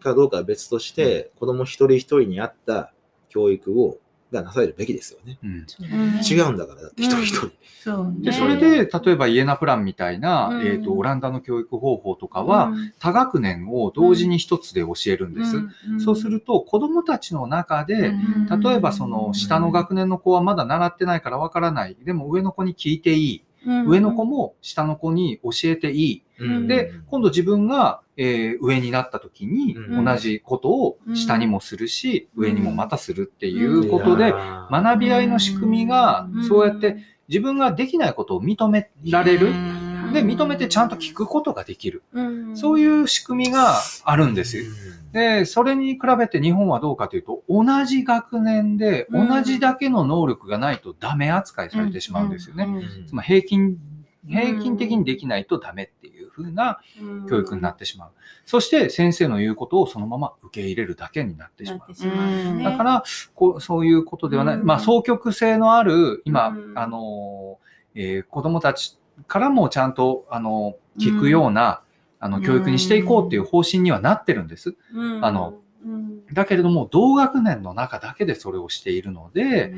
[0.00, 2.92] かどうかは別として、子供一人一人に合った
[3.32, 3.98] 教育を、
[4.32, 5.38] がなされるべきですよね。
[5.44, 7.52] うんそうね違うんだから、だって一人一人。
[7.82, 8.30] そうね。
[8.30, 15.56] で、それで、例えばイエナプランみたいな、うんえっ、と、オランダの教育方法とかは、多学年を同時に一つで教えるんです。
[16.02, 18.14] そうすると、子供たちの中で、
[18.62, 21.96] 例えばその下の学年の子はまだ習ってないからわからない。
[22.02, 23.44] でも上の子に聞いていい。
[23.66, 26.22] 上の子も下の子に教えていい。
[26.38, 26.66] うん。
[26.66, 30.04] で、今度自分が、えー上になった時にうん。
[30.04, 32.44] 同じことを下にもするし、うん。
[32.44, 34.32] 上にもまたするっていうことで、
[34.70, 36.44] 学び合いの仕組みがうん。
[36.44, 36.96] そうやって
[37.28, 39.52] 自分ができないことを認められる。
[40.20, 42.02] うんで、認めてちゃんと聞くことができる。
[42.12, 44.64] うんそういう仕組みがあるんですよ。
[45.12, 52.64] で、それに比べて日本はどうかというと、同じ学年でうん同じだけの能力がないとダメ扱いされてしまうんですよね。
[52.64, 53.78] うんつまり平均、
[54.26, 56.80] 平均的にできないとダメっていう風な
[57.28, 58.10] 教育になってしまう。
[58.44, 62.62] そして先生の言うことをそのまま受け入れるだけになってしまう。
[62.62, 64.56] だから、こうそういうことではない。
[64.56, 67.58] うんまあ、双極性のある、今、うんあの、
[67.94, 71.82] えー子供たちからもちゃんと、あの、聞くような、
[72.20, 74.76] あの、教育にしていこうっていう方針にはなってるんです。
[74.94, 75.54] うんあの、
[75.84, 79.74] うんだけれども、同学年の中だけでそれをしているので、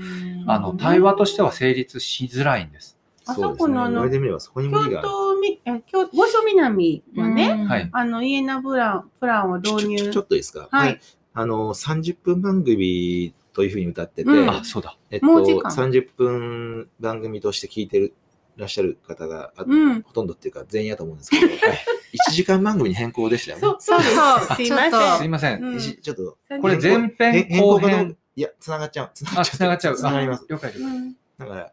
[0.47, 2.97] あの、対話としては成立しづらいんです。
[3.27, 5.01] あそこのあの言われてみればそこに無理京。
[5.01, 7.89] 都み、え京五所南はね、はい。
[7.91, 10.11] あの、イエナプラン、プランを導入。
[10.11, 10.69] ちょっといいですか？
[10.71, 11.01] はい。
[11.33, 14.97] あの、30分番組というふうに歌ってて、うんあ、そうだ。
[15.11, 18.15] えっと、もう時間？30分番組として聞いてる
[18.57, 20.03] らっしゃる方が、あうん。
[20.03, 23.61] ほとんどっていうか全員やと思うんですけど、1時間番組に変更でしたよね。
[23.61, 24.57] そう、そうそう。
[24.57, 24.91] すいません。
[24.91, 25.65] ちょっすいません。
[25.65, 28.11] うん一ちょっと、これ前編変変更かどう後編？
[28.13, 28.19] か。
[28.37, 29.11] いや、繋がっちゃう。
[29.15, 29.97] 繋あ、繋がっちゃう。
[29.97, 30.47] 繋がります。
[30.49, 30.85] 了解です。
[30.85, 31.73] うんだから、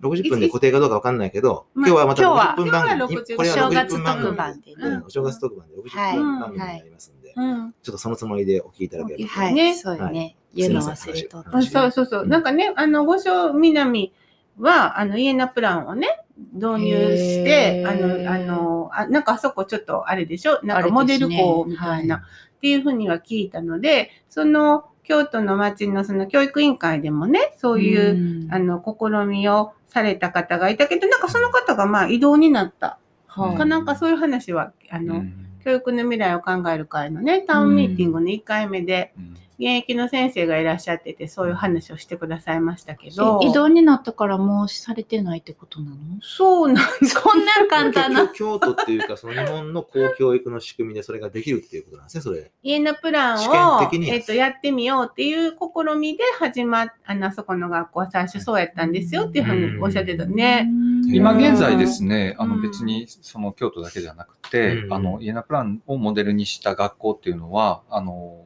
[0.00, 2.98] 60分で固定かどうかわかんないけど、まあ今日はまた今日は60分番組。
[2.98, 7.74] 今日は60これはお正月60分番組特番でねうんお正月特番で60はい分番組になりますんで、うん。
[7.82, 9.40] ちょっとそのつもりでお聞きいただければと。
[9.40, 10.18] はい、ねそうよね。
[10.18, 12.26] はい言うの忘れとったあそうそうそう。
[12.26, 14.12] なんかね、あの、五所南
[14.58, 16.20] は、あの、イエナプランをね、
[16.52, 20.60] 導入してへ、あーの、あの、あなんかあそこちょっとあれでしょ？
[20.62, 22.20] なんかモデル校みたいな、っ
[22.60, 32.98] ていうふうには聞いたので、その、京都の町のその教育委員会でもね、そういう、あの、試みをされた方がいたけど、なんかその方がまあ異動になった。
[33.36, 35.34] うんかなんかそういう話は、あの、うん。
[35.64, 43.40] 教育の未来を考える会のね、タウンミーティングの1回目で、うん現役の先生がいらっしゃってて、そういう話をしてくださいましたけど。
[43.42, 45.96] 移動になったからもうされてないってことなの？
[46.22, 48.28] そうなんそんな簡単な。
[48.28, 52.50] 京都っていうか、その日本の公教育の仕組みでそれができるっていうことなんですね、それ。
[52.62, 60.68] 家のプラン試を験的、にえっとやってみようっていう試みで始まっあのあそこの学校は最初そうやったんですよっていうふうにおっしゃってたね。
[61.06, 68.44] 今現在ですね、あのうん別にその京都だけじゃなくて、うんあのイエナプランをモデルにした学校っていうのは、あの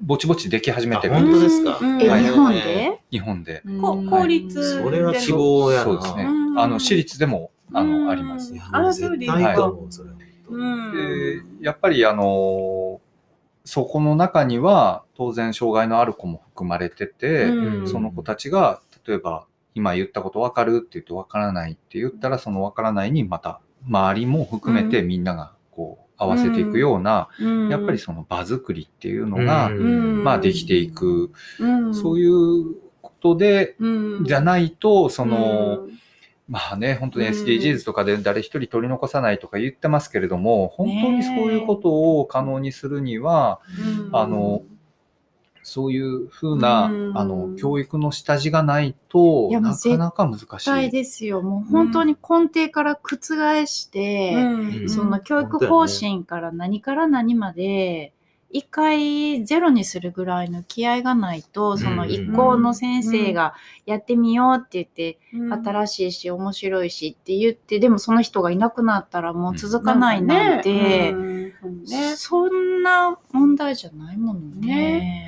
[0.00, 1.16] ぼちぼちでき始めてる。
[1.16, 1.64] あ本んです。
[1.64, 2.22] 当ですかはい。
[2.22, 3.00] 日本で？
[3.10, 3.62] 日本で。
[3.80, 5.84] こ公立それは希望やな。
[5.84, 6.24] そうですね。
[6.24, 6.54] う。
[6.54, 6.58] ん。
[6.58, 8.04] あの私立でもあうん。
[8.04, 8.54] のあります。
[8.72, 9.72] あそうですは。
[10.48, 10.92] うん。
[11.60, 13.00] でやっぱりあの
[13.64, 17.88] そこの中には当然障害のある子も含まれてて、うん。
[17.88, 25.08] その子たちが例えば今言ったこと分かるって言うと分からないって言ったらその分からないにまた周りも含めてうん。
[25.08, 25.55] みんなが
[26.16, 27.68] 合わせていくような、うん。
[27.68, 30.24] やっぱりその場作りっていうのが、ん。
[30.24, 31.94] まあできていく、うん。
[31.94, 34.24] そういうことで、うん。
[34.24, 35.98] じゃないと、その、うん。
[36.48, 37.32] まあね、本当にうん。
[37.32, 43.60] SDGs とかで誰一人取り残さないとか言ってますけれども、本当にそういうことを可能にするには、
[44.06, 44.16] うん。
[44.16, 44.62] あの
[45.68, 47.18] そういうふうな、うん。
[47.18, 50.90] あの、教育の下地がないとなかなか難し絶対い。
[50.92, 51.42] ですよ。
[51.42, 54.46] もう本当に根底から覆して、
[54.84, 54.88] うん。
[54.88, 58.12] その教育方針から何から何まで、
[58.48, 63.54] 一回ゼロにするぐらいの気合がないと、その一校の先生が
[63.86, 65.64] やってみようって言って、うん。
[65.64, 71.52] 新しいし面白いしって言って、でもその人がいなくなったらもう続かないなんて、うん。
[71.64, 71.82] うん。
[71.82, 72.14] ね。
[72.14, 75.25] そんな問題じゃないものね。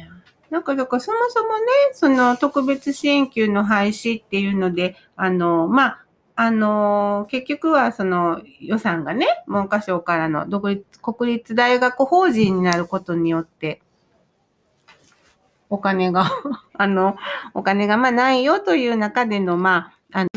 [0.50, 6.04] なんか、だからそもそもね、その特別支援級の廃止っていうので、あの、まあ、
[6.36, 13.82] あの、結局はその予算がね、文科省からの独立、国立大学法人になることによって、
[15.70, 16.30] お金が
[16.78, 17.16] あの、
[17.54, 20.28] お金がまあないよという中での、まあ、あの、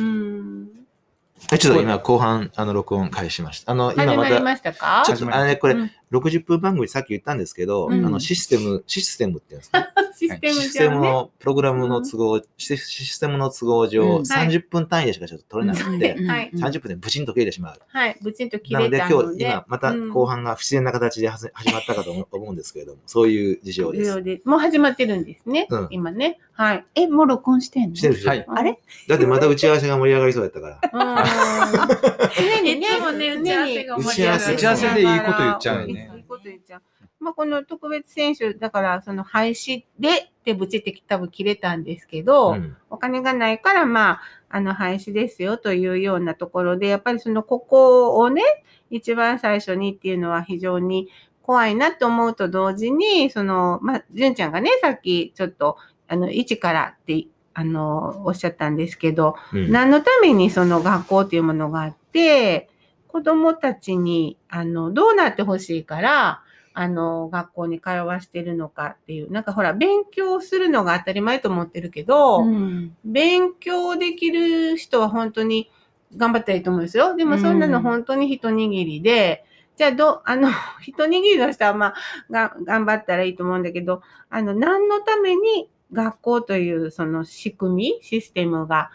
[1.58, 3.71] ちょっと今後半、あの、録音開始ました。
[3.71, 5.04] あの、今また、ましたか？
[5.06, 5.76] ちょっと、あれ、これ、
[6.12, 17.80] 60分番組さっき言ったんですけど、うん、あの、システム、システムって言うんですか システム、ね、システムの、プログラムの都合、うん、システムの都合上、うん、30分単位でしかちょっと取れなくて、はい、30分でブチンと切れてしまう。
[17.88, 18.97] はい、ブチンと切れたなので。
[18.97, 24.04] なので今日、今、また後半が不自然な形で始まったかと思うんですけれども、そういう事情で
[24.38, 24.47] す。
[24.47, 25.67] もう始まってるんですね。
[25.89, 26.39] 今ね。
[26.54, 26.86] はい。
[26.93, 27.95] え、もう録音してんの？
[27.95, 28.45] してるはい。
[28.47, 28.78] あれ？
[29.08, 30.80] だってまた打ち合わせが盛り上がりそうやったから。
[32.38, 34.54] 常にね、もね、打ち合わせが盛り上がる。
[34.54, 36.00] 打ち合わせでいいこと言っちゃうよね。
[36.31, 36.81] こと言っちゃう。
[37.19, 48.41] まあ、この特別選手、だから、その廃止でってぶちって多分切れたんですけど、うん、お金がないから、まあ、あの、廃止ですよというようなところで、やっぱりその、ここをね、
[48.89, 51.09] 一番最初にっていうのは非常に
[51.43, 62.69] 怖いなと思うと同時に、その、まあ、純ちゃんがね、さっきちょっと、あの、一からってあの、おっしゃったんですけど、うん、何のためにその学校というものがあって、
[63.12, 66.41] 子供たちに、あの、どうなってほしいから、
[66.74, 75.69] あの、学校に通わしてるのかっていう、なんかほら、勉強するのが当たり前と思ってるけど、うん、勉強できる人は本当に
[76.15, 77.17] 頑張ったらいいと思うんですよ。
[77.17, 80.50] でもそんなの本当に一握りで、うん、じゃあど、あの、
[80.82, 81.95] 一握りの人はまあ、
[82.32, 88.91] が頑張ったらいいと思うんだけど、あの、何のために学校というその仕組み、システムが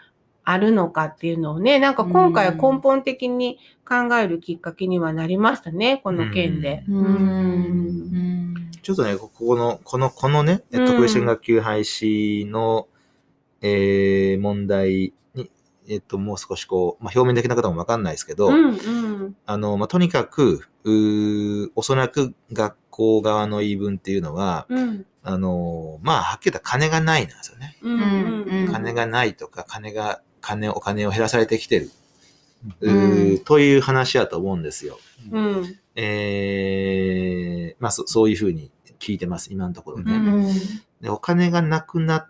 [0.49, 6.85] あるのかっていうのをね、なんか今回は根本的に考えるきっかけにはなりましたね、この件で。
[8.81, 12.87] ちょっとね、ここの、この、このね、特別学級廃止の、
[13.59, 15.51] えー、問題に、
[15.89, 27.77] えっと、もう少しこう、まあ、表面的な方もわかんないですけど、うんうん、あの、まあ、とにかく、うおそらく学校側の言い分っていうのは、うん、あの、まあ、はっきり言ったら金がないなんですよね。
[27.81, 28.69] うん。
[28.71, 31.91] 金がないとか、金が、金、お金を減らされてきてる。
[32.81, 34.97] うん、という話やと思うんですよ。
[35.31, 40.13] うん、えー、まあそ、そういうふうに聞いてます、今のところね。
[40.13, 40.53] うん、
[41.01, 42.29] でお金がなくなっ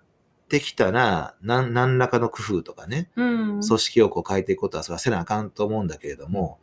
[0.50, 6.60] てきたら、何何らかの工夫とかね、うん、組織をこう変えていくことはそれはせなあかんと思うんだけれども、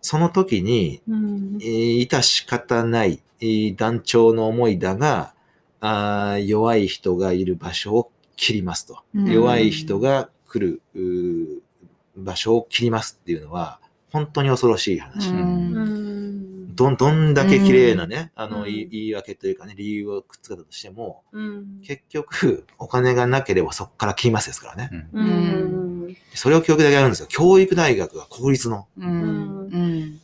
[0.00, 3.20] その時に、うん、えー、致し方ない、
[3.76, 5.34] 団長の思いだが、
[5.80, 9.02] あ弱い人がいる場所を切りますと。
[9.14, 11.62] うん、弱い人が来る
[12.16, 13.80] 場所を切りますっていうのは、
[14.10, 15.30] 本当に恐ろしい話。
[15.30, 21.22] うん、どどんだけ綺麗なね、あの、言い訳というかね、理由をくっつけたとしても、
[21.82, 25.08] 結局、お金がなければそこから切りますですからね。
[26.34, 27.26] それを教育だけやるんですよ。
[27.28, 28.86] 教育大学が国立の。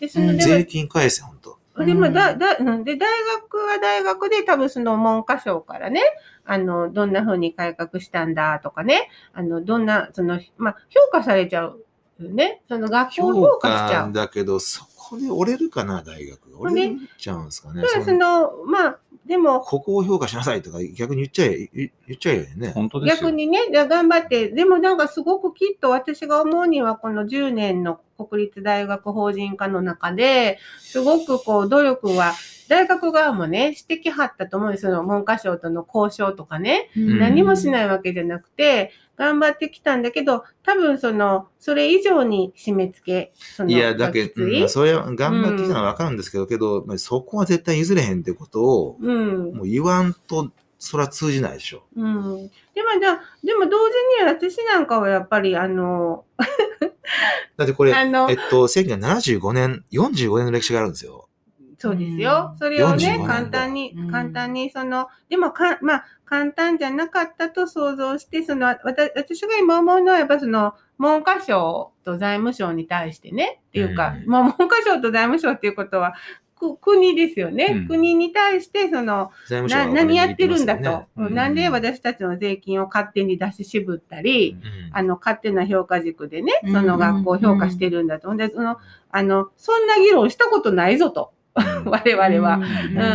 [0.00, 3.08] でその税金返せ、本当でもだ、だ、で、大
[3.40, 6.02] 学は大学で多分その文科省からね、
[6.44, 11.82] あの、どんな風に改革したんだとかね、あの、どんな、その、まあ、評価されちゃう
[12.20, 12.62] よね。
[12.68, 14.12] その学校評価しちゃう。
[14.12, 16.60] だけど、そこで折れるかな、大学。
[16.60, 17.82] 折れちゃうんですかね。
[18.04, 18.98] その、まあ、
[19.32, 19.60] でも。
[19.60, 22.70] ここを評価しなさいとか逆に言っちゃえ、言っちゃえよね。
[22.72, 32.34] 本当です逆にね、頑張って、でもなんかすごくきっと私が思うにはこの10年の国立大学法人化の中で、すごくこう努力は、
[32.68, 35.02] 大学側もね、指摘はったと思うんですよ。
[35.02, 36.90] 文科省との交渉とかね。
[36.94, 43.32] 何もしないわけじゃなくて、頑張ってきたんだけど、多分その、それ以上に締め付け、
[43.68, 51.84] いや、だけど、うん、それは頑張ってきたのはわかるんですけど、うん、けど、そこは絶対譲れへんってことを、うん、もう言わんと、それは通じないでしょ。
[51.94, 52.48] うん。
[52.74, 56.24] でも、だでも同時に私なんかはやっぱり、あの、
[57.56, 61.28] だってこれ、えっと、1975年、45年の歴史があるんですよ。
[61.82, 62.54] そうですよ。
[62.60, 76.14] それをね、簡単に、簡単に、その、でもか、まあ、簡単じゃなかったと想像して、その、私が今思うのは、やっぱその、文科省と財務省に対してね、っていうか、まあ、文科省と財務省っていうことは、
[76.80, 88.32] 国ですよね、うん、国に対して、その、な何やってるんだと、うん、なんで私たちの税金を勝手に出し渋ったり、うん、あの、勝手な評価軸でね、その学校を評価してるんだと。
[88.36, 88.78] で、その、
[89.10, 91.32] あの、そんな議論したことないぞと。
[91.84, 92.60] 我々は。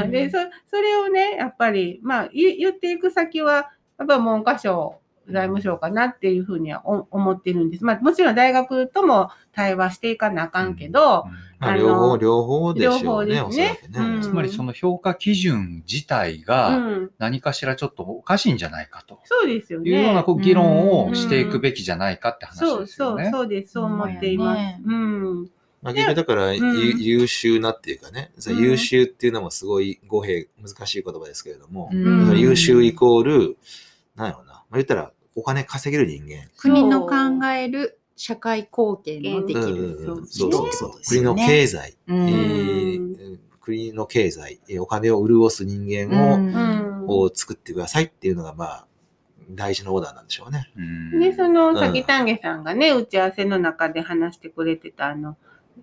[0.04, 7.84] うん、でそ、それをね、やっぱり、まあ、言っていく先は、やっぱ文科省財務省かなっていうふうには思ってるんです。
[7.84, 11.26] まあもちろん大学とも対話していかなあかんけど、
[11.60, 14.00] まあ、両方、両方でしょうね、両方ですねね。
[14.00, 19.90] うんつまりその評価基準自体うがん、何かしらちょっとおかしいんじゃないかとそうですよね。
[19.90, 23.32] いうようなこう議論をしていくべきじゃないかって話そうそう、ですよね。
[23.32, 24.62] そうです、そう思っています。
[24.62, 25.50] ほうん。
[25.94, 27.00] まあ、だから、ゆうん。
[27.02, 28.58] 優秀なっていうかね、うん。
[28.58, 32.40] 優秀っていうのもすごい語弊、難しい言葉ですけれども、うん。
[32.40, 33.58] 優秀イコール、
[34.16, 36.50] なんやろうな、まあ、言ったらお金稼げる人間。
[36.58, 37.16] 国の考
[37.48, 40.28] える社会貢献のできうんる。
[40.28, 40.92] そそううそうそう。
[41.08, 42.28] 国の経済、うん。
[42.28, 47.06] えー国の経済、えーお金を潤す人間を、うん。
[47.08, 48.88] を作ってくださいっていうのが、まあ、
[49.52, 50.72] 大事なオーダーなんでしょうね。
[50.78, 51.78] うんで、その、うん。
[51.78, 55.38] さっき丹下さんがね、打ち合わせの中で話してくれてた、あの、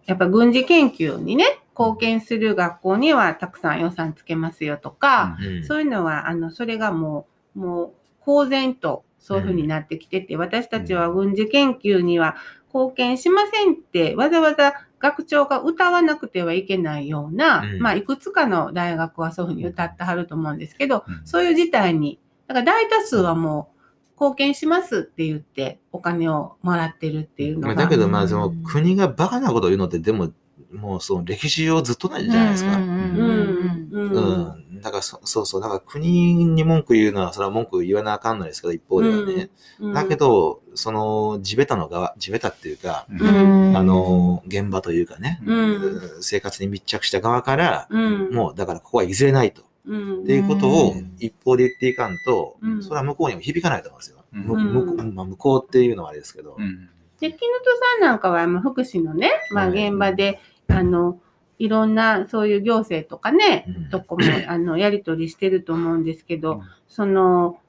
[0.06, 1.44] やっぱ軍事研究にね、
[1.78, 7.26] 貢献する学校にはたくさん予算つけますよとか、うんそういうのは、あの、それがも
[7.56, 12.36] う、もう、公然とそういうふうになってきてて、私たちは軍事研究には
[12.72, 17.78] 貢献しませんって、わざわざ学長が歌わなくてはいけないような、うん。
[17.80, 21.26] まあ、いくつかの大学はそういうふうに歌ってはると思うんですけど、うん。
[21.26, 23.73] そういう事態に、だから大多数はもう、
[24.14, 27.68] 貢献しますって言ってお金をもらってるっていうのが。
[27.68, 30.32] まあだけど、まあ、うんその国がバカなことを言うのって、でも、
[30.72, 32.76] もうその歴史上ずっとないじゃないですか。
[32.76, 34.80] ううんんうんうん。
[34.80, 35.60] だからそ、そうそう。
[35.60, 39.50] だから国に文句言うのは、それは文句言わなあかんのですけど、一方ではね。
[39.80, 49.62] うんだけ、ど、その、地べたの側、地べたっていうか、うんうんあの、現場というかね、うん生活に密着した側から、うん、もう、だからここは譲れないと。
[49.86, 54.24] うん、っていうことをうん一方で言っていかんと、うんそれは向こうにも響かないと思うんですよ。
[54.32, 56.56] うんむ向こうまあ、向こうっていうのはあれですけど。
[56.58, 56.88] うん
[57.20, 61.20] で、木本さんなんかは、まあ、福祉のね、まあ、はい現場で、あの、
[61.60, 67.60] いろんな、そういう行政とかね、うんとこも、 あの、やり取りしてると思うんですけど、うんその、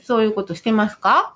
[0.00, 1.34] そういうことしてますか？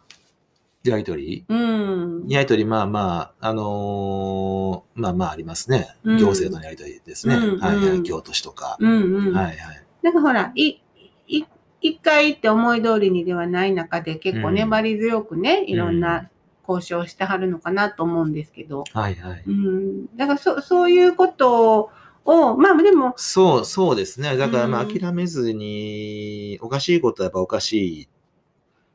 [0.84, 1.44] やりとり？
[1.48, 2.24] うん。
[2.28, 5.88] やりとり、まあまあ、あのーまあまあありますね。
[6.05, 7.34] うん行政とのやりとりですね。
[7.34, 7.86] うんはいはい。
[7.88, 8.76] うん京都市とか。
[8.78, 9.34] うんうん。
[9.34, 9.84] はいはい。
[10.05, 10.82] なんかほら、い、
[11.26, 11.44] い、
[11.80, 16.28] 一回って思い通りにではない中で結構うん粘り強くね、いろんな
[16.68, 18.84] 交渉をしてはるのかなと思うんですけど。
[18.92, 19.42] はいはい。
[19.46, 20.14] うん。
[20.14, 21.90] だからそ、そういうこと
[22.26, 24.36] を、まあでも、そう、そうですね。
[24.36, 28.09] だからまあうん諦めずに、おかしいことはやっぱおかしい。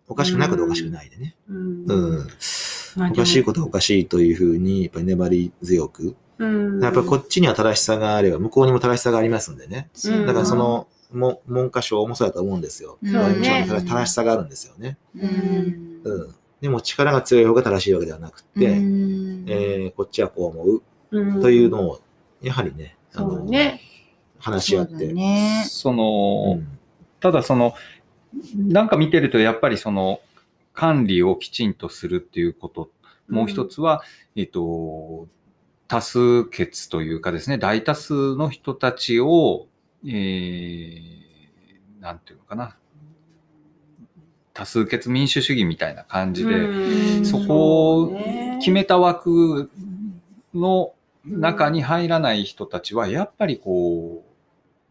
[0.07, 1.35] おかしくないことはおかしくないでね。
[1.49, 1.85] うん。
[1.87, 2.27] うん。
[2.97, 6.15] まあおかしいことはおかしいというふうに、やっぱり粘り強く。
[6.37, 6.83] うん。
[6.83, 9.89] やっぱこっちには正しさがあれば、向こうにも正しさがありますんでね。
[10.05, 12.97] うんだからその、も文科省もそうだと思うんですよ。
[13.03, 13.51] 外務省
[13.81, 14.97] 正正しさがあるんですよね。
[15.15, 16.35] うんうん。
[16.61, 20.81] でも力が強い方が正しいわけではなくて、うんえーこっちはこう思う
[21.11, 22.01] うんというのを、
[22.41, 23.81] やはりね、あそのうね。
[24.39, 25.11] 話し合って。
[25.11, 25.65] ね。
[25.67, 26.79] その、うん
[27.19, 27.73] ただその、
[28.55, 30.21] なんか見てるとやっぱりその、
[30.73, 32.89] 管理をきちんとするっていうこと、
[33.27, 34.01] もう一つは、
[34.37, 35.27] えっと、
[35.89, 39.67] 多数決というかですね、大多数の人たちを、
[40.05, 42.77] えー、なんていうのかな、
[44.53, 47.25] 多数決民主主義みたいな感じで、うん。
[47.25, 48.17] そこを
[48.59, 49.69] 決めた枠
[50.53, 50.93] の
[51.25, 54.29] 中に入らない人たちは、やっぱりこう、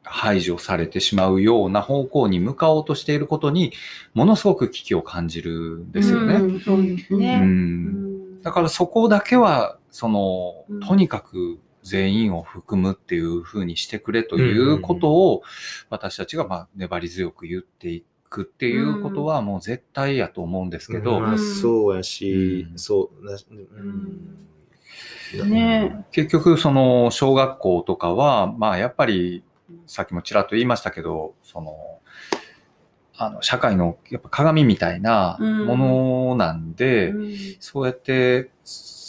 [0.04, 3.74] 排除されてしまうような方向に向かおうとしていることに、
[4.14, 6.36] ものすごく危機を感じるんですよね。
[6.36, 7.38] うんそうですうね。
[7.40, 8.40] ん。
[8.42, 15.42] だからそこだけは、そのうん、とにかく全員を含むっていうふうにしてくれということを、
[15.90, 22.78] 私たちがまあ粘り強く言っていくっていうことはもう絶対やと思うんですけど、まあ、そうやし、うん。
[22.78, 23.54] そうだ、う
[25.48, 25.50] ん。
[25.50, 26.06] ね。
[26.12, 29.42] 結局その小学校とかは、まあやっぱり
[29.86, 32.00] さっきもちらっと言いましたけど、その、
[33.16, 37.28] あの、社会のやっぱ鏡みたいなものなんで、うん。
[37.58, 38.50] そうやって、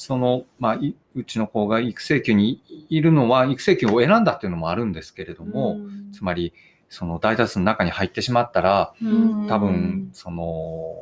[0.10, 6.12] その、まあ、いうちの子が育成級にいるのは、育成級を選んだっていうのもあるんですけれども、うん。
[6.12, 6.52] つまり、
[6.90, 9.48] その大多数の中に入ってしまったら、うん。
[9.48, 10.96] 多分、その、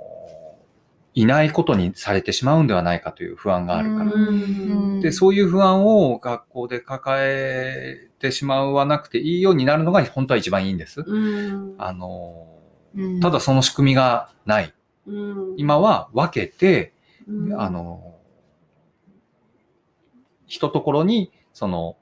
[1.14, 4.12] いないことにされてしまうんではないかという不安があるから。
[4.12, 5.00] うん。
[5.00, 11.02] で、そういう不安を学校で抱えてしまわなくていいようになるのが本当は一番いいんです。
[11.08, 11.20] う
[11.54, 11.76] ん。
[11.78, 12.46] あの、
[12.94, 13.22] うん。
[13.22, 14.74] ただその仕組みがない。
[15.08, 15.54] うん。
[15.56, 16.92] 今は分けて、
[17.26, 17.62] うん。
[17.62, 18.17] あの、
[20.48, 21.98] 一ところに、その、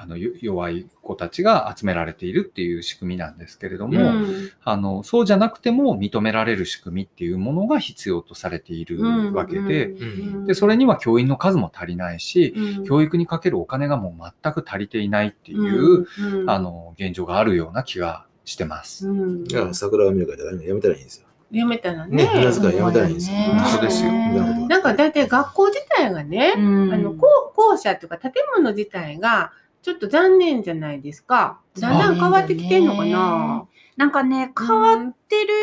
[0.00, 4.52] あの、よ弱い子たちが集められているっていう仕組みなんですけれども、うん。
[4.62, 12.84] あの、そうじゃなくても認められる仕組みっていうものが必要とされているわけで、うんで、それには教員の数も足りないし、うん。
[12.84, 19.08] 教育にかけるお金がもう全く足りていないっていう、うんあの、現状があるような気がしてます。
[19.08, 19.44] うん。
[19.50, 21.27] いや、桜を見るからやめたらいいんですよ。
[21.50, 22.30] やめたらね、ね。
[22.34, 23.36] 無駄遣いやめたらいいんですよ。
[23.36, 24.12] ねそうですよ。
[24.12, 31.60] なんか大体学校自体がね、うんあの校校舎というか建物自体がちょっと残念じゃないですか。
[31.78, 33.66] だんだん変わってきてんのかな。
[33.96, 35.54] なんかね、変わってる、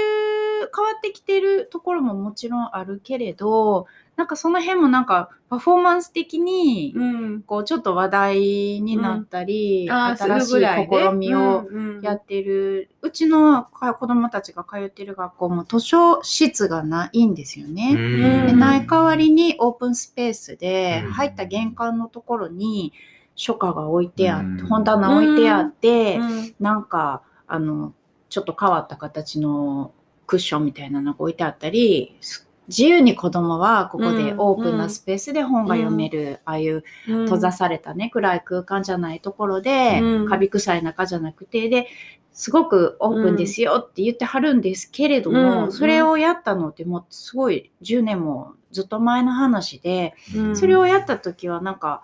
[0.75, 7.41] 変わってきてるところももちろんあるけれど、なんかその辺もなんかパフォーマンス的に、うん。
[7.41, 8.39] こうちょっと話題
[8.82, 12.01] になったり、ああ、新しい試みをうんうん。
[12.01, 17.93] やってる、うちの子供たちが通ってる学校も図書室がないんですよね。
[17.93, 18.47] うん。
[18.47, 21.11] でない代わりにオープンスペースでうん。
[21.11, 22.93] 入った玄関のところに
[23.36, 24.68] 書家が置いてあって、うん。
[24.68, 26.55] 本棚置いてあって、うん。
[26.59, 27.93] なんかあの
[28.30, 29.93] ちょっと変わった形の
[30.26, 37.24] クッションみたいなのが置いてあったりす自由に子供はここでうんオープンなスペースで本が読める、ああいううん。
[37.26, 40.28] 閉ざされたね暗い空間じゃないところで、うん。
[40.28, 41.88] カビ臭い中じゃなくてで
[42.34, 45.72] すごくオープンですよって言ってはるんですけれども、うん。
[45.72, 50.57] それをやったのってもうすごい10年もずっと前の話で、うん。
[50.57, 52.03] それをやった時はなんか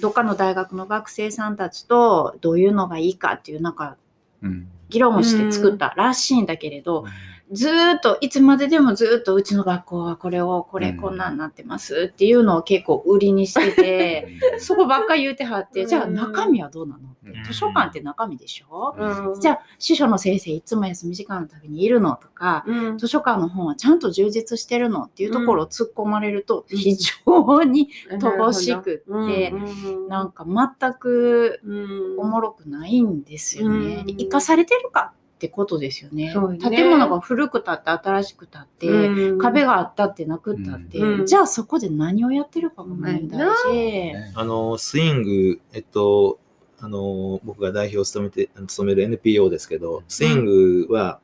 [0.00, 3.96] どっかの大学の学生さんたちとどういうのがいいかっていうなんか
[4.42, 7.04] うん議論をして作ったらしいんだけれど、
[7.50, 14.28] ずーっといつまででもずーっとうちの学校はこれをこれうんこんなんなってますっていうのを結構売りにしてて。
[14.58, 17.08] そこばっかり言うてはって、じゃあうん中身はどうなの？
[17.08, 17.44] ってうん。
[17.44, 19.40] 図書館って中身でしょ、うん。
[19.40, 22.16] じゃあ司書の先生いつも休み時間のたびにいるの？
[22.16, 22.98] とか、うん。
[22.98, 25.04] 図書館の本はちゃんと充実してるの？
[25.04, 26.76] っていうところを突っ込まれるとうん。
[26.76, 30.08] 非常に乏しくって、うん。
[30.08, 32.20] なんか全くうん。
[32.20, 33.96] おもろくないんですよね。
[34.00, 34.06] うん。
[34.06, 36.34] で生かされてるかってことですよね。
[36.34, 36.58] ね。
[36.58, 39.38] 建物が古くたって新しくたって、うん。
[39.38, 41.26] 壁があったってなくったって、うん。
[41.26, 46.40] じゃあそこで何をやってるかが問題で、あの、スイング、えっと、
[46.80, 51.20] あの、僕が代表を務めて、務める NPO ですけど、スイングは、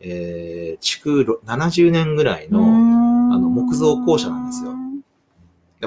[0.00, 2.60] えー、築ろ70年ぐらいの、
[3.32, 4.74] ああの木造校舎なんですよ。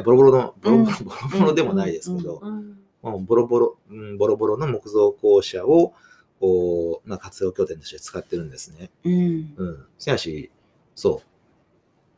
[0.02, 2.80] ボロボロの、ボロボロ、ボロボロでもないですけど、うん。
[3.04, 5.94] もうボロボロ、うん、ボロボロの木造校舎を、
[6.40, 8.90] こうまあ、活用拠点として使ってるんですね。
[9.04, 9.54] うん。
[9.58, 9.86] うん。
[9.98, 10.52] せやし、
[10.96, 11.22] そ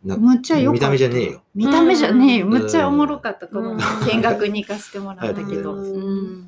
[0.04, 0.08] う。
[0.08, 0.72] なむっちゃよ。
[0.72, 1.44] 見た目じゃねえよ。
[1.54, 2.46] 見た目じゃねえよ。
[2.46, 3.48] うんむっちゃおもろかった。
[3.48, 3.80] このうん
[4.12, 5.76] 見学に行かせてもらったけど。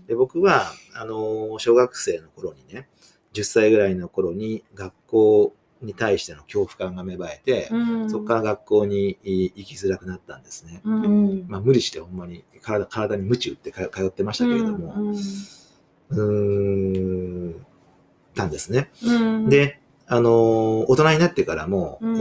[0.07, 2.87] で、僕は、あのー小学生の頃にね、
[3.33, 10.81] 10歳ぐらいの頃に学校に対しての恐怖感が芽生えて、うんそこから学校にい行きづらくなったんですね。
[10.85, 15.23] ううんんまあ、無理してほんまに体体に鞭打ってか通ってましたけれども、うんうーん、
[18.35, 18.89] たんですね。
[19.03, 22.17] うん、で、あのー大人になってからも、うん。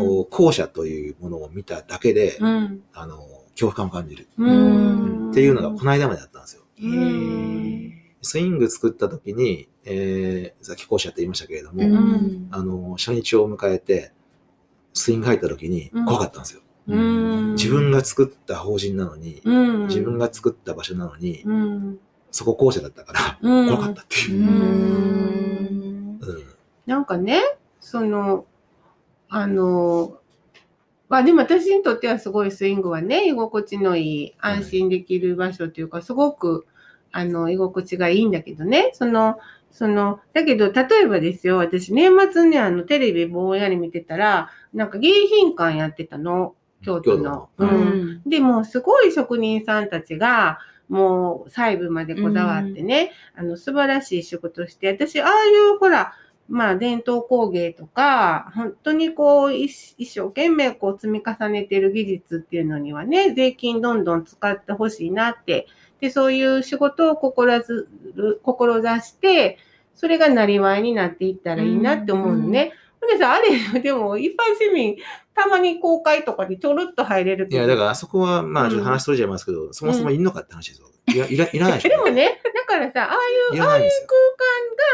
[0.73, 2.83] というものを見ただけで、うん。
[2.93, 3.21] あのー
[3.61, 5.31] 恐怖感を感じる、うん。
[5.33, 6.63] っていうのがこの間まであったんですよ。
[8.23, 12.49] スイング作った時に、えー、さっき校舎って言いましたけれども、うん。
[12.53, 14.13] あのー初日を迎えて、
[14.95, 16.07] スイング入った時にうん。
[16.07, 16.63] 怖かったんですよ。
[16.89, 17.53] うん。
[17.55, 19.87] 自分が作った法人なのに、うん。
[19.89, 21.99] 自分が作った場所なのに、うん
[22.31, 24.45] そこ校舎だったから、うん怖かったっていうう。
[24.45, 25.91] んうん
[26.87, 27.41] なんかね、
[27.79, 28.47] その、
[29.29, 30.19] あの、
[31.09, 36.67] まあでも私にとってはすごいスイングはね、居心地のいい、安心できる場所というか、すごく、
[37.13, 39.39] あの、居心地がいいんだけどね、その、
[39.71, 47.51] その、だけど、例えばですよ、私年末ね、あの、テレビぼんやり見てたら、なんか迎賓館やってたの、京都の。
[47.59, 47.79] 京都う。
[47.79, 50.59] うんんでも、すごい職人さんたちが、
[50.91, 56.15] もう細部までこだわってね、あの、素晴らしい仕事して、私、ああいう、ほら、
[56.49, 65.69] まあ、伝統工芸とか、本当にこう、一一生懸命こう積み重ねてる技術っていうのにはね、税金どんどん使ってほしいなって、
[66.01, 67.87] で、そういう仕事を志
[68.43, 69.59] 志して、
[69.95, 72.65] それがなりわいになっていったらいいなって思うのね。
[72.65, 72.73] ほん
[73.07, 74.97] でさ、あれ、でも、一般市民、
[75.35, 80.89] たまに公開とかでちょろっと入れるいや、だからあそこは、まあ、ちょっと話取れちゃいますけど、そもそもいんのかって話ですよ。
[81.09, 81.89] いや、いらいらないでしょ。
[81.97, 83.19] でもね、だからさ、ああい
[83.53, 84.09] ういらないですよ。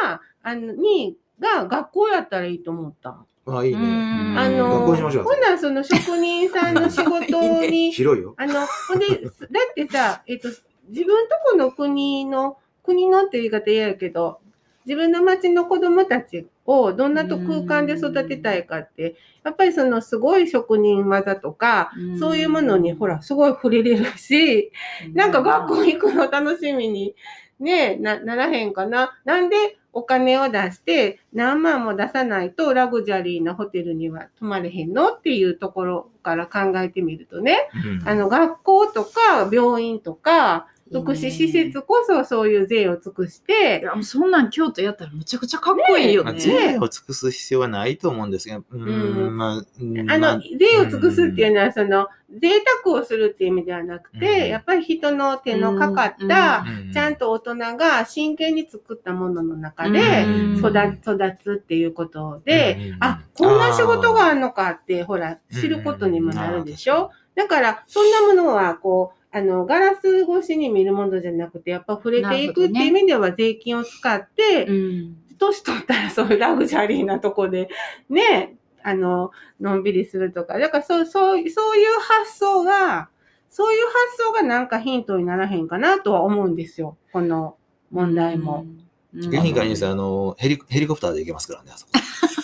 [0.01, 3.11] 空間が、あの、に、が学校やったらいいと思った。
[3.47, 3.81] ああ、いいね。
[3.81, 8.35] うんあの、学校にしましょうほんならその職人さんの仕事に、 広いよ。
[8.37, 9.31] あの、ほんで、だ
[9.71, 10.49] ってさ、えっと、
[10.89, 14.39] 自分とこの国の、国のって言い方嫌やけど、
[14.85, 24.73] 自分の町の子供たちをどんなと空間で育てたいかって、やっぱりそのすごい職人技とか、そういうものにほら、すごい触れれるし、
[25.15, 27.15] なんか学校行くの楽しみに、
[27.59, 29.19] ねな、ならへんかな。
[29.25, 29.57] なんで
[29.93, 37.71] お金を出して何万も出さないとラグジュアリーなホテルには泊まれへんのっていうところから考えてみるとね、
[38.03, 38.07] うん。
[38.09, 43.81] あの学校とか病院とか福祉施設こそそういう税を尽くして。
[43.83, 46.39] い、やもうそんなん京都やったらむちゃくちゃかっこいいよまあ、ね。
[46.39, 49.29] 税を尽くす必要はないと思うんですが、うん。
[49.31, 52.07] ん、まあ、の、まあ税を尽くすっていうのは、その、
[52.41, 54.49] 贅沢をするっていう意味ではなくて、うん。
[54.49, 56.93] やっぱり人の手のかかった、うん。
[56.93, 60.57] ちゃんと大人が真剣に作ったものの中でうん。
[60.59, 62.97] 育育つっていうことで、うん。
[63.01, 67.11] あ、こんな仕事があるのかって、ほら、知ることにもなるでしょ？
[67.35, 75.17] だから、そんなものは、こう、あの、ガラス越しに見るものじゃなくて、やっぱ触れていくっていう意味では税金を使って、うん。
[75.39, 77.69] 年取ったらそういうラグジュアリーなとこで、
[78.09, 80.59] ね、あの、のんびりするとか。
[80.59, 83.11] だからそう、そう、そういう発想が、
[83.51, 83.97] そういう発
[84.29, 86.97] 想がなんかヒントにならへんかなとは思うんですよ。
[87.13, 87.57] この
[87.91, 88.65] 問題も。
[88.67, 88.86] うん。
[89.17, 91.93] 現品会にさ、あの、ヘリ、ヘリコプターで行けますからね、あそこ。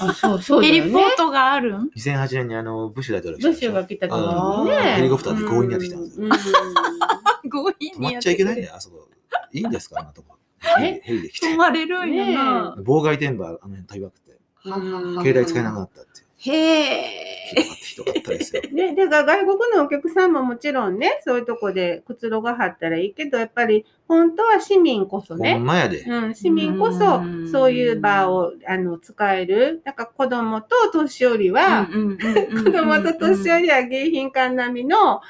[0.00, 1.16] あ、そう、そうねヘリポー。
[1.16, 4.76] トがあるん？2008年にあの、ブッシュ大統領ブッシュが来た時にね。
[4.96, 6.30] ヘリコプターで強引にやってきたんですようん
[7.50, 9.08] 強引止まっちゃいけないんだよ、あそこ。
[9.52, 10.36] いいんですかあんなとこ。
[10.80, 11.00] え？
[11.02, 11.56] ヘリで来て止。
[11.56, 12.74] まれるんやな。
[12.78, 14.38] 妨害電波、あの辺飛びまくって。
[14.64, 16.21] うん携帯使えなくなったって。
[16.50, 17.32] へえ。
[17.92, 18.62] ひどかった、ですよ。
[18.72, 26.00] ね、だから外国のお客さんももちろんね、そういうとこでくつろがはったらいいけど、やっぱり本当は市民こそほね、んまやで。
[26.00, 29.82] うん、市民こそうんそういう場をあの使える。
[29.84, 35.20] だから子供と年寄りは、子子供と年寄りは迎賓館並みの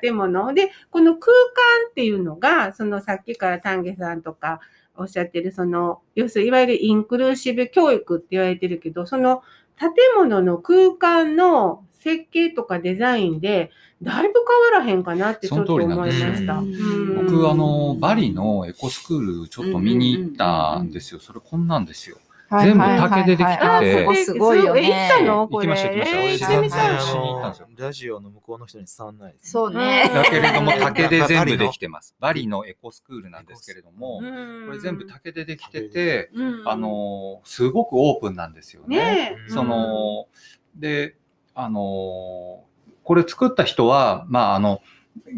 [0.00, 4.60] 建物で、この空間っていうのが、そのさっきから丹下さんとか
[4.96, 9.42] おっしゃってる、その、要するにいわゆるインクルーシブ教育って言われてるけど、その
[9.80, 13.70] 建物の空間の設計とかデザインで、
[14.02, 14.34] だいぶ
[14.72, 16.26] 変わらへんかなってちょっと思いました。
[16.26, 16.86] その通りなんですう
[17.24, 21.20] ん僕、あの、バリのエコスクールちょっと見に行ったんですよ。
[21.20, 22.18] それこんなんですよ。
[22.50, 24.14] 全部竹でできて。
[24.14, 24.82] てすごいよね。
[24.82, 25.48] え行ったの？
[25.48, 25.68] これ。
[25.68, 26.46] 行きました行きました。
[26.46, 27.00] 行ってみたい。
[27.00, 29.50] しに行ったんですよラジオの向こうの人に伝わんないです。
[29.50, 30.10] そうね。
[30.12, 32.16] だけれども、竹で全部できてます。
[32.18, 34.66] バリのエコスクールなんですけれども、うん。
[34.66, 36.68] これ全部竹でできてて、うん。
[36.68, 39.36] あの、すごくオープンなんですよね。
[39.48, 40.26] その、
[40.74, 41.16] で、
[41.54, 42.64] あの、
[43.04, 44.80] これ作った人は、まあ、あの、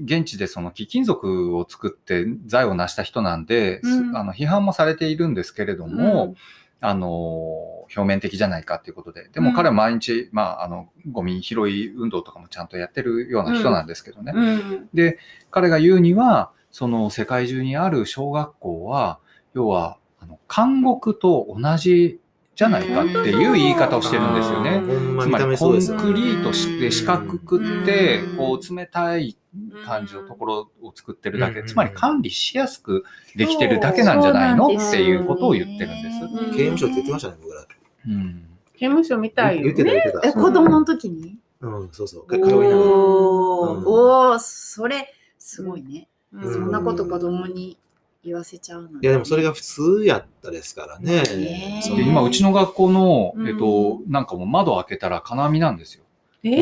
[0.05, 4.17] 現地でその貴金属を作って財を成した人なんで、すうん。
[4.17, 6.35] あの批判もされているんですけれども、
[6.83, 9.29] あの、表面的じゃないかっていうことで。
[9.29, 14.33] でも彼は毎日、まあ、あの、ゴミ拾い運動とかもちゃんとやってるような人なんですけどね。
[14.35, 15.19] うんで、
[15.53, 19.21] 彼が言うには、その世界中にある小学校は、
[19.55, 22.21] 要は、あの監獄と同じ
[22.55, 24.83] じゃないかっていう言い方をしてるんですよね。
[25.23, 25.73] つまりコン。
[25.73, 25.79] ク
[26.15, 29.37] リートして四角くってうん、こう冷たい
[29.85, 33.05] 感じのところを作ってるだけ、うんつまり管理しやすく
[33.37, 34.67] できてるだけなんじゃないの？
[34.67, 36.25] っていうことを言ってるんです。
[36.25, 37.67] うん刑務所って言ってましたね、僕ら。
[38.07, 39.97] うん刑務所みたいよ言ってた、ね。
[39.97, 40.41] え、言ってた。
[40.41, 41.39] 子供の時に？
[41.61, 42.27] うん、そうそう。
[42.29, 42.77] 通いながら。
[42.77, 46.09] おおー、それ、すごいね。
[46.33, 47.79] うんそんなこと子供に
[48.25, 49.01] 言わせちゃうの。
[49.01, 51.23] いや、でもそれが普通やったですからね。
[51.23, 56.05] ねそので今、うちの学校の、うんえっと、なんかもう窓開けたら金網なんですよ。
[56.45, 56.55] えー？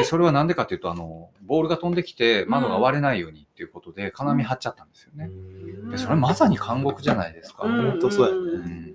[0.00, 5.26] で、それはなんでかっていうと、あの、ボールが飛んできて窓が割れないようにっていうことで、金網張っちゃったんですよね。
[5.26, 7.64] うんで、それまさに監獄じゃないですか。
[7.64, 8.94] うん本当そうやねうん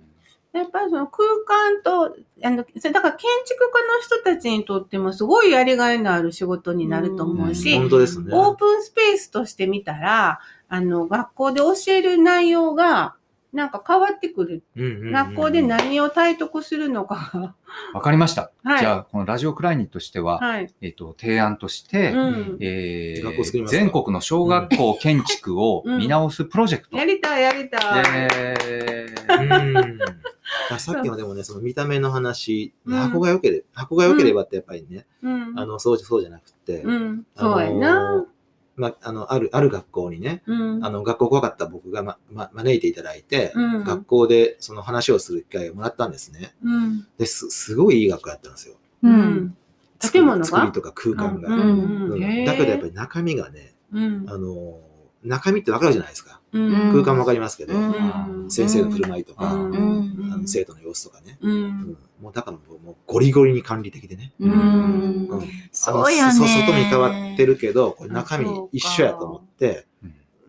[0.52, 8.30] やっぱりその空間と、あの、それだから建築家の人たちにとってもすごいやりがいのある仕事になると思うし、うん本当ですね。
[8.34, 10.40] オープンスペースとして見たら、
[10.70, 13.16] あの、学校で教える内容が、
[13.52, 14.64] なんか変わってくる。
[14.76, 17.56] うんうんうん学校で何を体得するのかが。
[17.96, 18.52] わかりました。
[18.64, 20.72] はいじゃあ、このラジオクライニとしては、はい。
[20.82, 22.58] えっと、提案として、うん。
[22.60, 26.98] えー学校作りますか全国の小学校建築を見直すプロジェクト。
[26.98, 27.82] やりたい、やりたい。
[28.28, 30.00] えーうん
[30.80, 35.54] さっきのでもね、その見た目の話、うん箱が良ければ、箱が良ければってやっぱりね、うん。
[35.60, 36.84] あの、そうじそうじゃなくて、
[37.36, 38.26] そうやな。
[38.80, 40.86] ま、あの、ある、ある学校にね、うん。
[40.86, 46.56] あの、学校怖かった僕が、ま、ま、招いていただいて、うん学校でその話をする機会をもらったんですね。
[46.64, 47.08] うん。
[47.18, 48.76] で、す、すごいいい学校やったんですよ。
[49.04, 49.08] う。
[49.08, 49.58] うんん。
[50.12, 50.46] 建物が？
[50.46, 51.50] 作りとか空間が。
[51.50, 54.26] うんだけどやっぱり中身がね、うん。
[54.30, 54.80] あの、
[55.24, 56.39] 中身ってわかるじゃないですか。
[56.52, 61.38] うん空間もわかりますけど、うん先生の振る舞いとか、あの生徒の様子とかね。
[62.22, 64.34] もうだからもうゴリゴリに管理的でね。
[65.72, 66.32] そうやね。
[66.34, 69.86] そ外見変わってるけど、これ中身そうか一緒やと思って、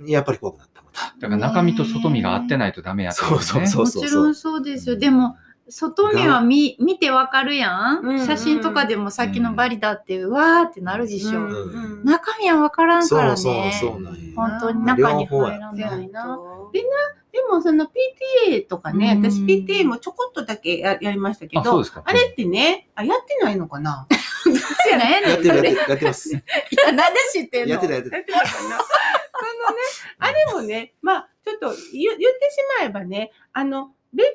[0.06, 0.82] やっぱり怖くなった。
[0.82, 3.66] まただから中身と外身が合ってないとダメやったんですね。
[3.66, 4.96] そうそうもちろんそうですよ。
[4.96, 5.36] でも、
[5.70, 8.26] 外見は見見てわかるやうんん。
[8.26, 11.40] 写真とかでもさっきのバリだって、うわーってなるでしょ。
[11.40, 13.72] うん中身はわからんからそうね。
[13.80, 16.70] そうそうなんや本当に中に入ら両ない方やと。
[16.72, 16.82] で
[17.32, 17.86] でもその
[18.48, 22.02] PTA とかね、うん私 PTA もちょこっとだけややりましたけど、ですか。
[22.04, 24.06] あれってね、あ、やってないのかな？
[24.90, 26.34] やねんやってる やってるやってます。
[26.34, 26.40] い
[26.84, 27.74] や、なんで知ってんの？
[27.74, 28.16] やってたやってた。
[28.16, 28.50] やってたかな？
[28.50, 28.78] その、
[30.18, 34.26] あれもね、まあ、ちょっと言言ってしまえばね、あの、別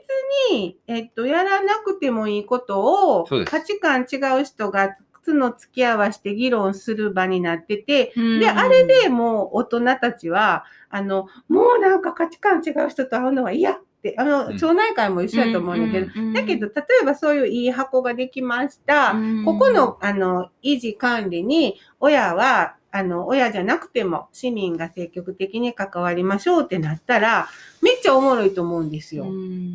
[0.52, 4.96] に、えっと、やらなくてもいいことを価値観違う人が、
[5.26, 14.58] つの付き合わせて議論する場になってて、で、あれでもう大人たちは、あの、もうなんか価値観違う人と会うのは嫌って、あの、うん。
[14.58, 19.16] 町内会も一緒やと思うんだけど、だけど、例えばそういういい箱ができました。
[19.46, 27.50] ここの、あの、維持管理に、親は、あの、親じゃなくても、市民が積極的に関わりましょうってなったら、
[27.82, 29.26] めっちゃおもろいと思うんですよ。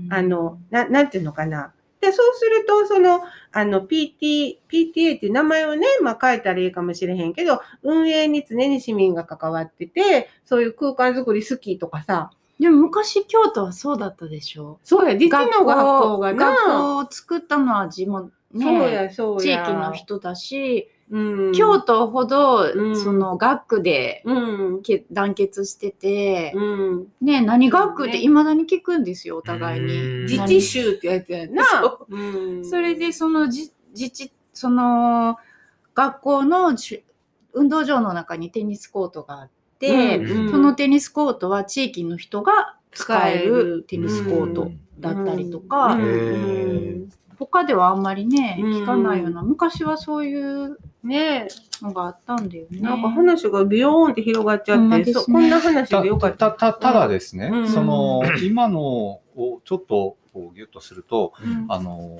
[0.08, 1.74] あの、な、なんていうのかな。
[2.00, 3.20] で、そうすると、その、
[3.52, 19.62] あの、PT、PTA っていう名前をね、まあ変えたらいいかもしれへんけど、運営に常に市民が関わってて、そういう空間づくり好きとかさ、でも昔京都はそうだったでしょそうや、実の学校がな、学校を作ったのは地元、ね、そうや、そう地や。
[19.62, 22.96] 域の人だし、うん、京都ほど、うん。
[22.96, 27.06] その学区でうん、け団結してて、うん。
[27.20, 28.22] ね何学区ってね。
[28.22, 30.00] いまだに聞くんですよ、お互いに。
[30.00, 31.64] うん自治州ってやつやんな。
[31.64, 32.16] そう。
[32.60, 32.64] ん。
[32.64, 35.36] それで、そのじ自治、その
[35.94, 37.04] 学校のし
[37.52, 39.50] 運動場の中にテニスコートがあっ
[39.80, 40.50] て、うん。
[40.50, 46.02] そのテニスコートは地域の人が使えるテニスコートうんだったりとか、うん。
[46.02, 47.06] へー。
[47.38, 48.72] 他ではあんまりね、うん。
[48.82, 51.48] 聞かないような、昔はそういうね
[51.82, 52.80] のがあったんだよね。
[52.80, 56.50] なんか話がビヨーンって広がっちゃって、ほんまですねそこんな話でよかった。
[56.50, 58.82] たたただですね、うんその今の
[59.36, 62.18] をちょっとこうギュッとすると、うんあの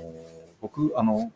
[0.61, 1.33] 僕あの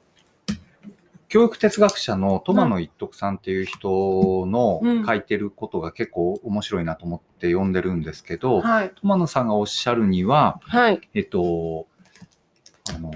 [1.29, 8.91] 教育哲学者のトマ野一徳さんっていう人のうん書いてることが結構面白いなと思って読んでるんですけど、はい。
[8.91, 11.01] トマ野さんがおっしゃるには、はい。
[11.13, 11.87] えっと、
[12.95, 13.11] あの、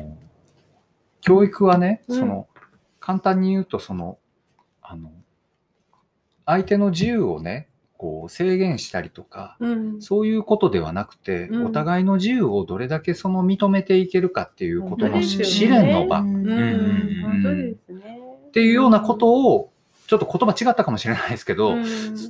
[1.20, 2.48] 教育はね、うんその、
[3.08, 4.18] 簡単に言うと、その、
[4.82, 5.10] あの、
[6.44, 10.02] 相手の自由をね、こう制限したりとか、うん。
[10.02, 11.66] そういうことではなくて、うん。
[11.68, 16.18] お互いの自由をどれだけその認めていけるかっていうことの試練の場。
[16.18, 16.42] っうん。
[16.42, 18.20] ん本当ですね。
[18.52, 19.72] ていうようなことを、
[20.06, 21.84] ちょっと言葉違ったかもしれないですけど、うん。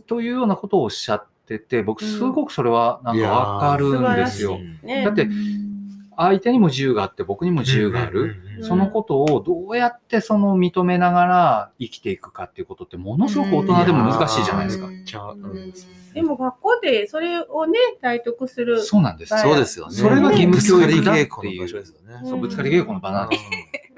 [0.06, 4.60] というようなことをおっしゃってて、僕すごくそれはなんかわかるんですよ。
[4.84, 5.04] ね。
[5.04, 5.28] だって
[6.20, 8.22] 相手にも自由があって僕にも自由がある。
[8.22, 14.88] うんそのことをどうやってその認めながら生きていくかっていうことってものすごく大人でも難しいじゃないですか。
[15.06, 15.72] ちゃううん
[16.12, 18.82] でも学校でそれをね、体得する。
[18.82, 19.34] そうなんです。
[19.34, 19.94] はいそうですよね。
[19.94, 22.28] それが義務教育だっていうぶつかり稽古の場所ですよね。
[22.28, 23.36] そうぶつかり稽古の場なんで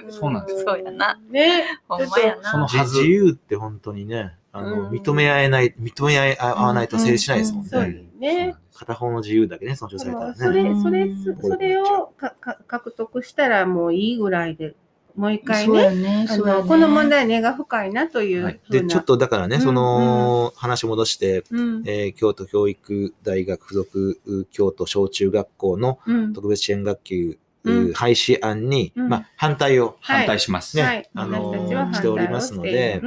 [0.05, 1.19] うんそうなんですそうやな。
[1.31, 1.65] ね。
[1.89, 2.51] ほんまやな。
[2.51, 4.89] そのはず自由って本当にね、あの、うん。
[4.91, 8.05] 認め合えない、認め合わないと成立しないですもんね。
[8.19, 8.55] ね。
[8.75, 10.35] 片方の自由だけね、尊重されたらね。
[10.37, 14.75] それ、それう、んそれをかか獲得したらもういいぐらいで、
[15.17, 16.27] もう一回そうね、うやね。
[16.39, 18.61] のこの問題根が深いなという。
[18.71, 24.21] で、ちょっとだからね、うんその、話戻して、うん、えー京都教育大学附属
[24.51, 27.93] 京都小中学校のうん、特別支援学級、うん。
[27.93, 29.09] 廃止案に、うん。
[29.09, 30.77] まあ、反対を、反対します。
[30.77, 33.03] ねはい、あのしておりますので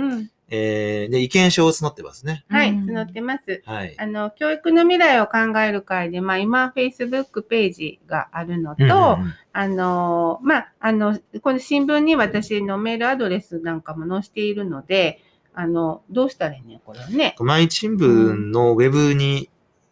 [0.56, 2.46] えーで、意見書を募ってますね。
[2.48, 3.64] はい、うん募ってます。
[3.66, 3.96] はい。
[3.98, 15.22] あの、教育の未来を考える会で、まあ今、Facebook ページがあるのと、うんうんうんあの、まあ、あの、この新聞に私のメールアドレスなんかも載せているので、
[15.54, 17.36] あの、どうしたらいいね、これはね。
[17.38, 19.52] 毎日新聞のウェブに、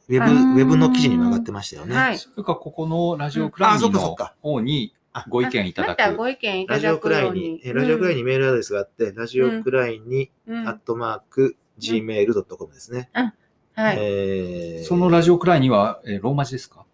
[0.09, 1.95] ウェブ、うんウェブの記事にも上がってましたよね。
[1.95, 2.17] はい。
[2.17, 6.15] それからここのラジオクライあそっニの方にあご意見いただく。
[6.15, 7.61] ご意見いたラジオだくクライにように、。
[7.63, 13.09] えラジオクライにメールアドレスがあって、ラジオクライに、うん、アットマーク、gmail.com ですね。
[13.73, 13.97] はい。
[13.99, 16.85] えーそのラジオクライには、えーローマ字ですか？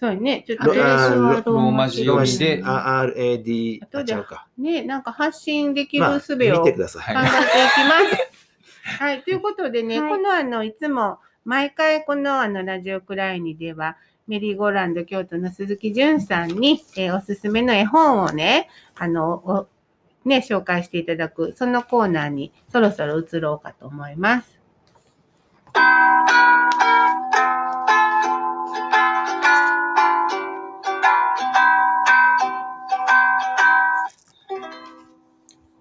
[0.00, 0.44] そうね。
[0.46, 4.46] ちょっとアドレスはローマ字読みであ RAD、あ、後で違うか。
[4.56, 7.14] ね、なんか発信できまあ、る術を見考えていきてください。
[7.16, 7.36] はいます。
[9.02, 9.22] はい。
[9.24, 13.96] ということでね、はいこのあの、いつも、毎回このあの、ラジオクライニでは、
[14.28, 19.68] メリーゴーランド京都の鈴木淳さんに、えーおすすめの絵本をね、あの、お
[20.28, 24.60] ね、紹介していただく、そのコーナーにそろそろ移ろうかと思います。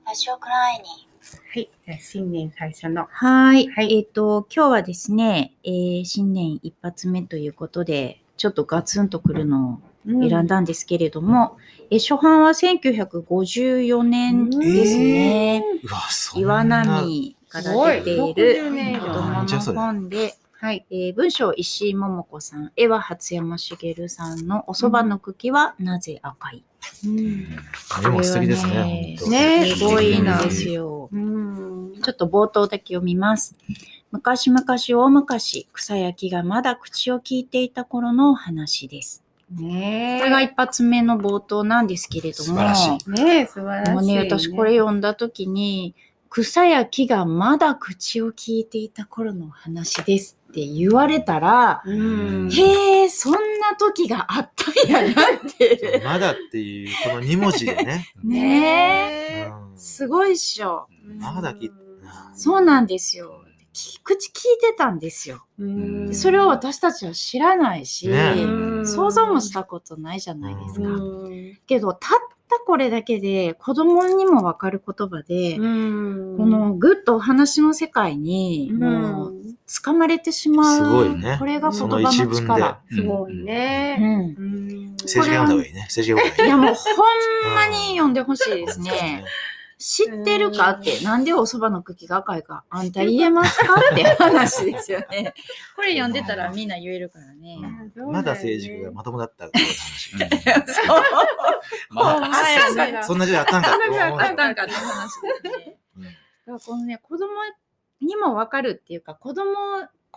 [0.06, 1.08] ラジオクライニ
[1.54, 1.70] はい。
[1.86, 3.08] じゃあ新年最初の。
[3.12, 3.68] はい。
[3.68, 11.58] はいえっ、と、今日はですね、えー新年一発目ということで、ちょっとガツンとくるのを選んだんですけれども、
[11.90, 15.64] え初版は1954年ですね。
[15.84, 16.48] うわ、そんな。
[16.48, 20.86] 岩波から出ている60年以上子供の本で、はい。
[20.90, 26.64] えー文章石井桃子さん、絵は初山茂さんのお蕎麦の茎はなぜ赤い、
[28.04, 29.18] 絵も素敵ですね。
[29.30, 31.10] ねすごいんですよ。
[31.12, 32.02] うん。
[32.02, 33.56] ちょっと冒頭だけ読みます。
[34.12, 39.24] 昔々大昔、草焼きがまだ口を聞いていた頃のお話です。
[39.52, 45.96] ねこれが一発目の冒頭なんですけれども、素晴らしいね素晴らしい、もうね、私これ読んだ時に、
[46.30, 52.52] 草や木がまだ口を聞いていた頃の話ですって言われたら、うん。
[52.52, 55.16] へえ、そんな時があったんやなっ
[55.58, 56.02] て。
[56.04, 58.08] まだっていう、この2文字でね。
[58.24, 60.88] ねえ、うんすごいっしょ。
[61.20, 61.72] まだき
[62.34, 63.44] そうなんですよ。
[63.78, 65.46] き口聞いてたんですよ。
[65.60, 65.66] う
[66.10, 66.14] ん。
[66.14, 70.88] それを私たちは知らないし、ねうん想像もしたことないじゃないですか。
[70.88, 72.20] うんけど、たっ
[72.50, 76.38] たこれだけで子供にもわかる言葉で、うん。
[76.38, 79.36] このぐっとお話の世界にもう
[79.68, 80.76] 掴まれてしまう。
[80.78, 82.82] すごいねこれが言葉の力。
[82.90, 83.98] すごいね。
[84.00, 84.08] うん。
[84.08, 85.82] うん政治家読んだ方がいいね。
[85.82, 86.48] 政治家読んだ方がいい。
[86.48, 86.76] いやもう
[87.46, 89.24] ほんまに読んでほしいですね。
[89.80, 95.36] 知ってるかって、なんでお蕎麦の茎が赤いか、あんた言えますかって話ですよね。
[95.76, 97.60] これ読んでたらみんな言えるからね。
[97.96, 100.10] うんまだ政治家がまともだったっていう話。
[100.74, 101.02] そう。
[101.92, 105.20] まあほんまやねそんな時代あったんかって思うあったんかって話
[106.66, 107.28] このね、子供
[108.02, 109.54] にもわかるっていうか、子供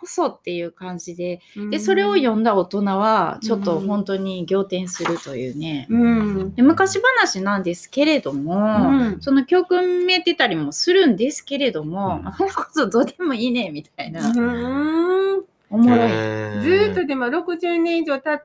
[0.01, 5.87] こそっていう感じで、で、それを読んだ大人は、ちょっと本当に仰天するというね。
[5.91, 6.55] うん。
[6.55, 14.33] で昔話なんですけれども、うんその教訓めてたりもするんですけれども、うんこそどうでもいいね、みたいな。
[15.71, 15.81] うん。
[15.81, 16.09] おもろい。
[16.09, 18.43] ずーっとでも60年以上経っ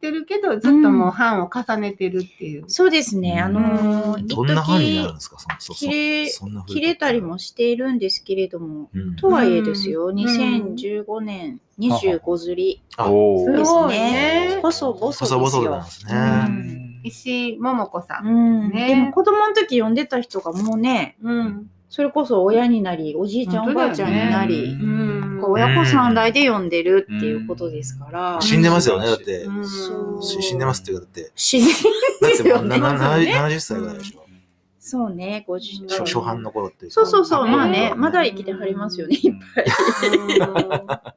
[0.00, 2.64] てるけど、ずっともう版を重ねてるっていう。
[2.66, 5.36] そうですね、あのー、どんな範囲になるん一ですか？
[5.60, 6.28] そそ切れ
[6.66, 14.58] 切れたりもしているんですけれども、うんとはいえですよ、ん2015年25釣りあおーですすごいねね。
[14.62, 15.38] 細々ですよ。
[15.38, 16.12] 細々なんですね。
[16.14, 16.16] う
[16.78, 18.20] ん石井桃子さ。
[18.24, 21.70] うんんねでも子供の時読んでた人がもうね、うん。
[21.88, 25.31] それこそ親になり、おじいちゃん、おばあちゃんになり、うん。
[25.42, 29.46] こう親子三代で読んでるっていうことですから、死んでますよね、だって。
[30.20, 31.32] 死んでますっていうか、だって。
[31.34, 31.72] 死んで
[32.20, 34.22] だってもうねななそうね70歳ぐらいでしょ。
[34.78, 36.94] そうね、50初初版の頃っていうか。
[36.94, 39.66] そうそうそう、うんまあね、うんまだ生きてはりますよね、いっぱい。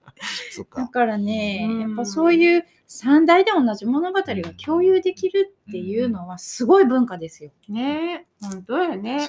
[0.52, 0.82] そっか。
[0.82, 4.24] だからね、うんやっぱそういう三代で同じ物語が
[4.64, 7.52] 共有できるっていうのはすごい文化ですよ。
[7.68, 9.28] ね本当やね。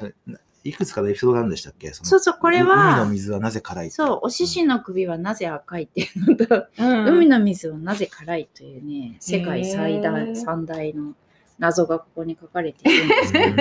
[0.69, 1.93] いくつかのエピソードがあるんでしたっけ？
[1.93, 6.03] そうそう、これ海のは、水はなぜ辛いそう、お獅子の首はなぜ赤いって。
[6.03, 7.09] いうのと、うん。
[7.09, 11.13] 海の水はなぜ辛いというね、世界最へ大、ー三大の
[11.59, 13.57] 謎がここに書かれているんですけど、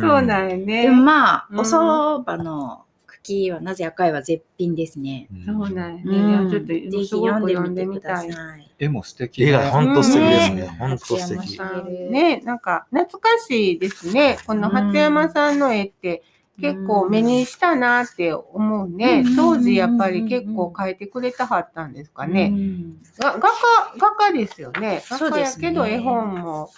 [0.00, 0.82] そうなんやね。
[0.82, 1.60] でもまあ、うん。
[1.60, 2.84] お蕎麦の
[3.22, 5.28] 茎はなぜ赤いは絶品ですね。
[5.46, 6.50] そうなんやね。
[6.50, 8.32] ちょっとぜひ読んでみてくだみたい。
[8.32, 8.70] さい。
[8.78, 10.54] 絵も素敵絵が本当素敵ですね。
[10.62, 11.60] ね本当素敵。
[12.10, 14.38] ね、なんか懐かしいですね。
[14.46, 16.22] この初山さんの絵って
[16.60, 19.36] 結構目にしたなって思うねうん。
[19.36, 22.50] 当時やっぱり結構描いてくれたはったんですかね。
[22.52, 23.48] うんが画家、
[23.98, 25.02] 画家ですよね。
[25.08, 26.70] 画家やけど絵本も。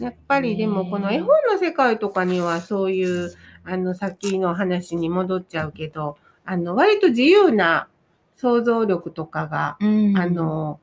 [0.00, 3.32] やっぱりでもこの絵本の世界とかにはそういう、
[3.64, 7.88] あの、さっきの話に戻っちゃうけど、あの、割と自由な
[8.36, 10.18] 想像力とかが、うん。
[10.18, 10.80] あの、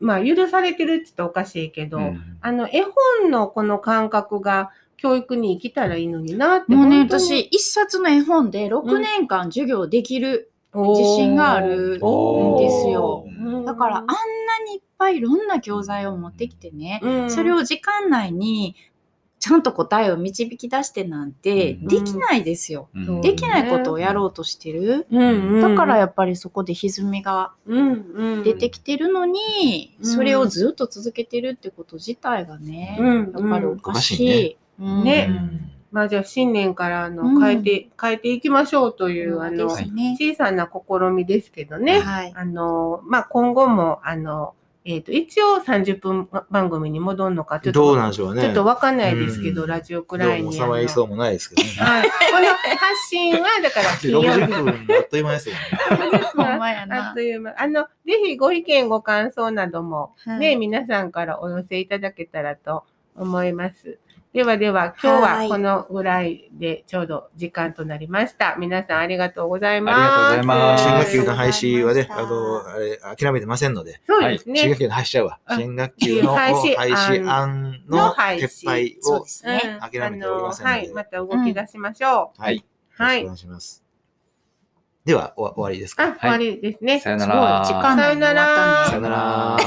[0.00, 2.38] まあ、許されてるって言ったらおかしいけど、うん。
[2.40, 2.82] あの、絵
[3.20, 6.74] 本のこの感覚が教育に生きたらいいのになって。
[6.74, 10.50] もうね、私、一冊の絵本で6年間授業できる。
[10.74, 13.24] 自信があるおーですよ。
[13.26, 13.64] うん。
[13.64, 14.12] だから、あんな
[14.66, 17.30] にいっぱいいろんな教材を持ってきてね、うん。
[17.30, 18.76] それを時間内に
[19.38, 22.88] ちゃんと答えを導き出してなんてうんできないですよ。
[22.94, 25.06] うんできないことをやろうとしてる。
[25.10, 27.52] うんうんだからやっぱりそこで歪みが
[28.44, 34.28] 出てきてるのに、うんそれをずっと続けてるってこと自体がね、うんやっぱりおかしい。
[34.28, 40.16] ねうんねうんまあじゃあ新年からあの、うん変えて、変えていきましょうという、あの、ですね。
[40.20, 42.00] 小さな試みですけどね。
[42.00, 42.32] はい。
[42.36, 44.54] あの、まあ今後も、あの、
[44.90, 48.40] えっ、と、一応30分番組に戻るのか、ちょっと、どうなんでしょうね。
[48.40, 50.50] ちょっとわかんないですけど、うんラジオくらいに。
[50.50, 51.68] 収まりそうもないですけどね。
[51.76, 52.08] はい。
[52.08, 55.60] この発信は、だから、金曜日60分あっという間ですよね。
[56.38, 57.20] あなっと。
[57.20, 57.54] いう間。
[57.58, 62.84] あの、ぜひご意見、ご感想なども、はいね、皆さんからお寄せいただけたらと
[63.14, 63.98] 思います。
[64.34, 68.56] ではでは、今日ははいこのぐらいでちょうど時間となりました。
[68.58, 69.96] 皆さんありがとうございます。
[69.96, 74.60] ありがとうございます新学期の廃止はね、ありがとうあの、ごあれ、諦めてませんので、そうですね。
[74.60, 75.38] 新学期の廃止しちゃうわ。
[75.46, 79.24] あ新学期の廃廃止止案の撤廃を
[79.80, 82.42] 諦めておりませんのではい、また動き出しましょう。
[82.42, 82.64] はい。
[82.90, 83.82] はいお願いします。
[85.06, 86.04] では、お終わりですか？
[86.04, 87.00] あ、終わりですね。
[87.00, 87.64] さよすごいなら。
[87.64, 89.58] 時間内に終わったねさよなら。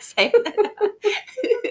[0.00, 0.56] さよなら。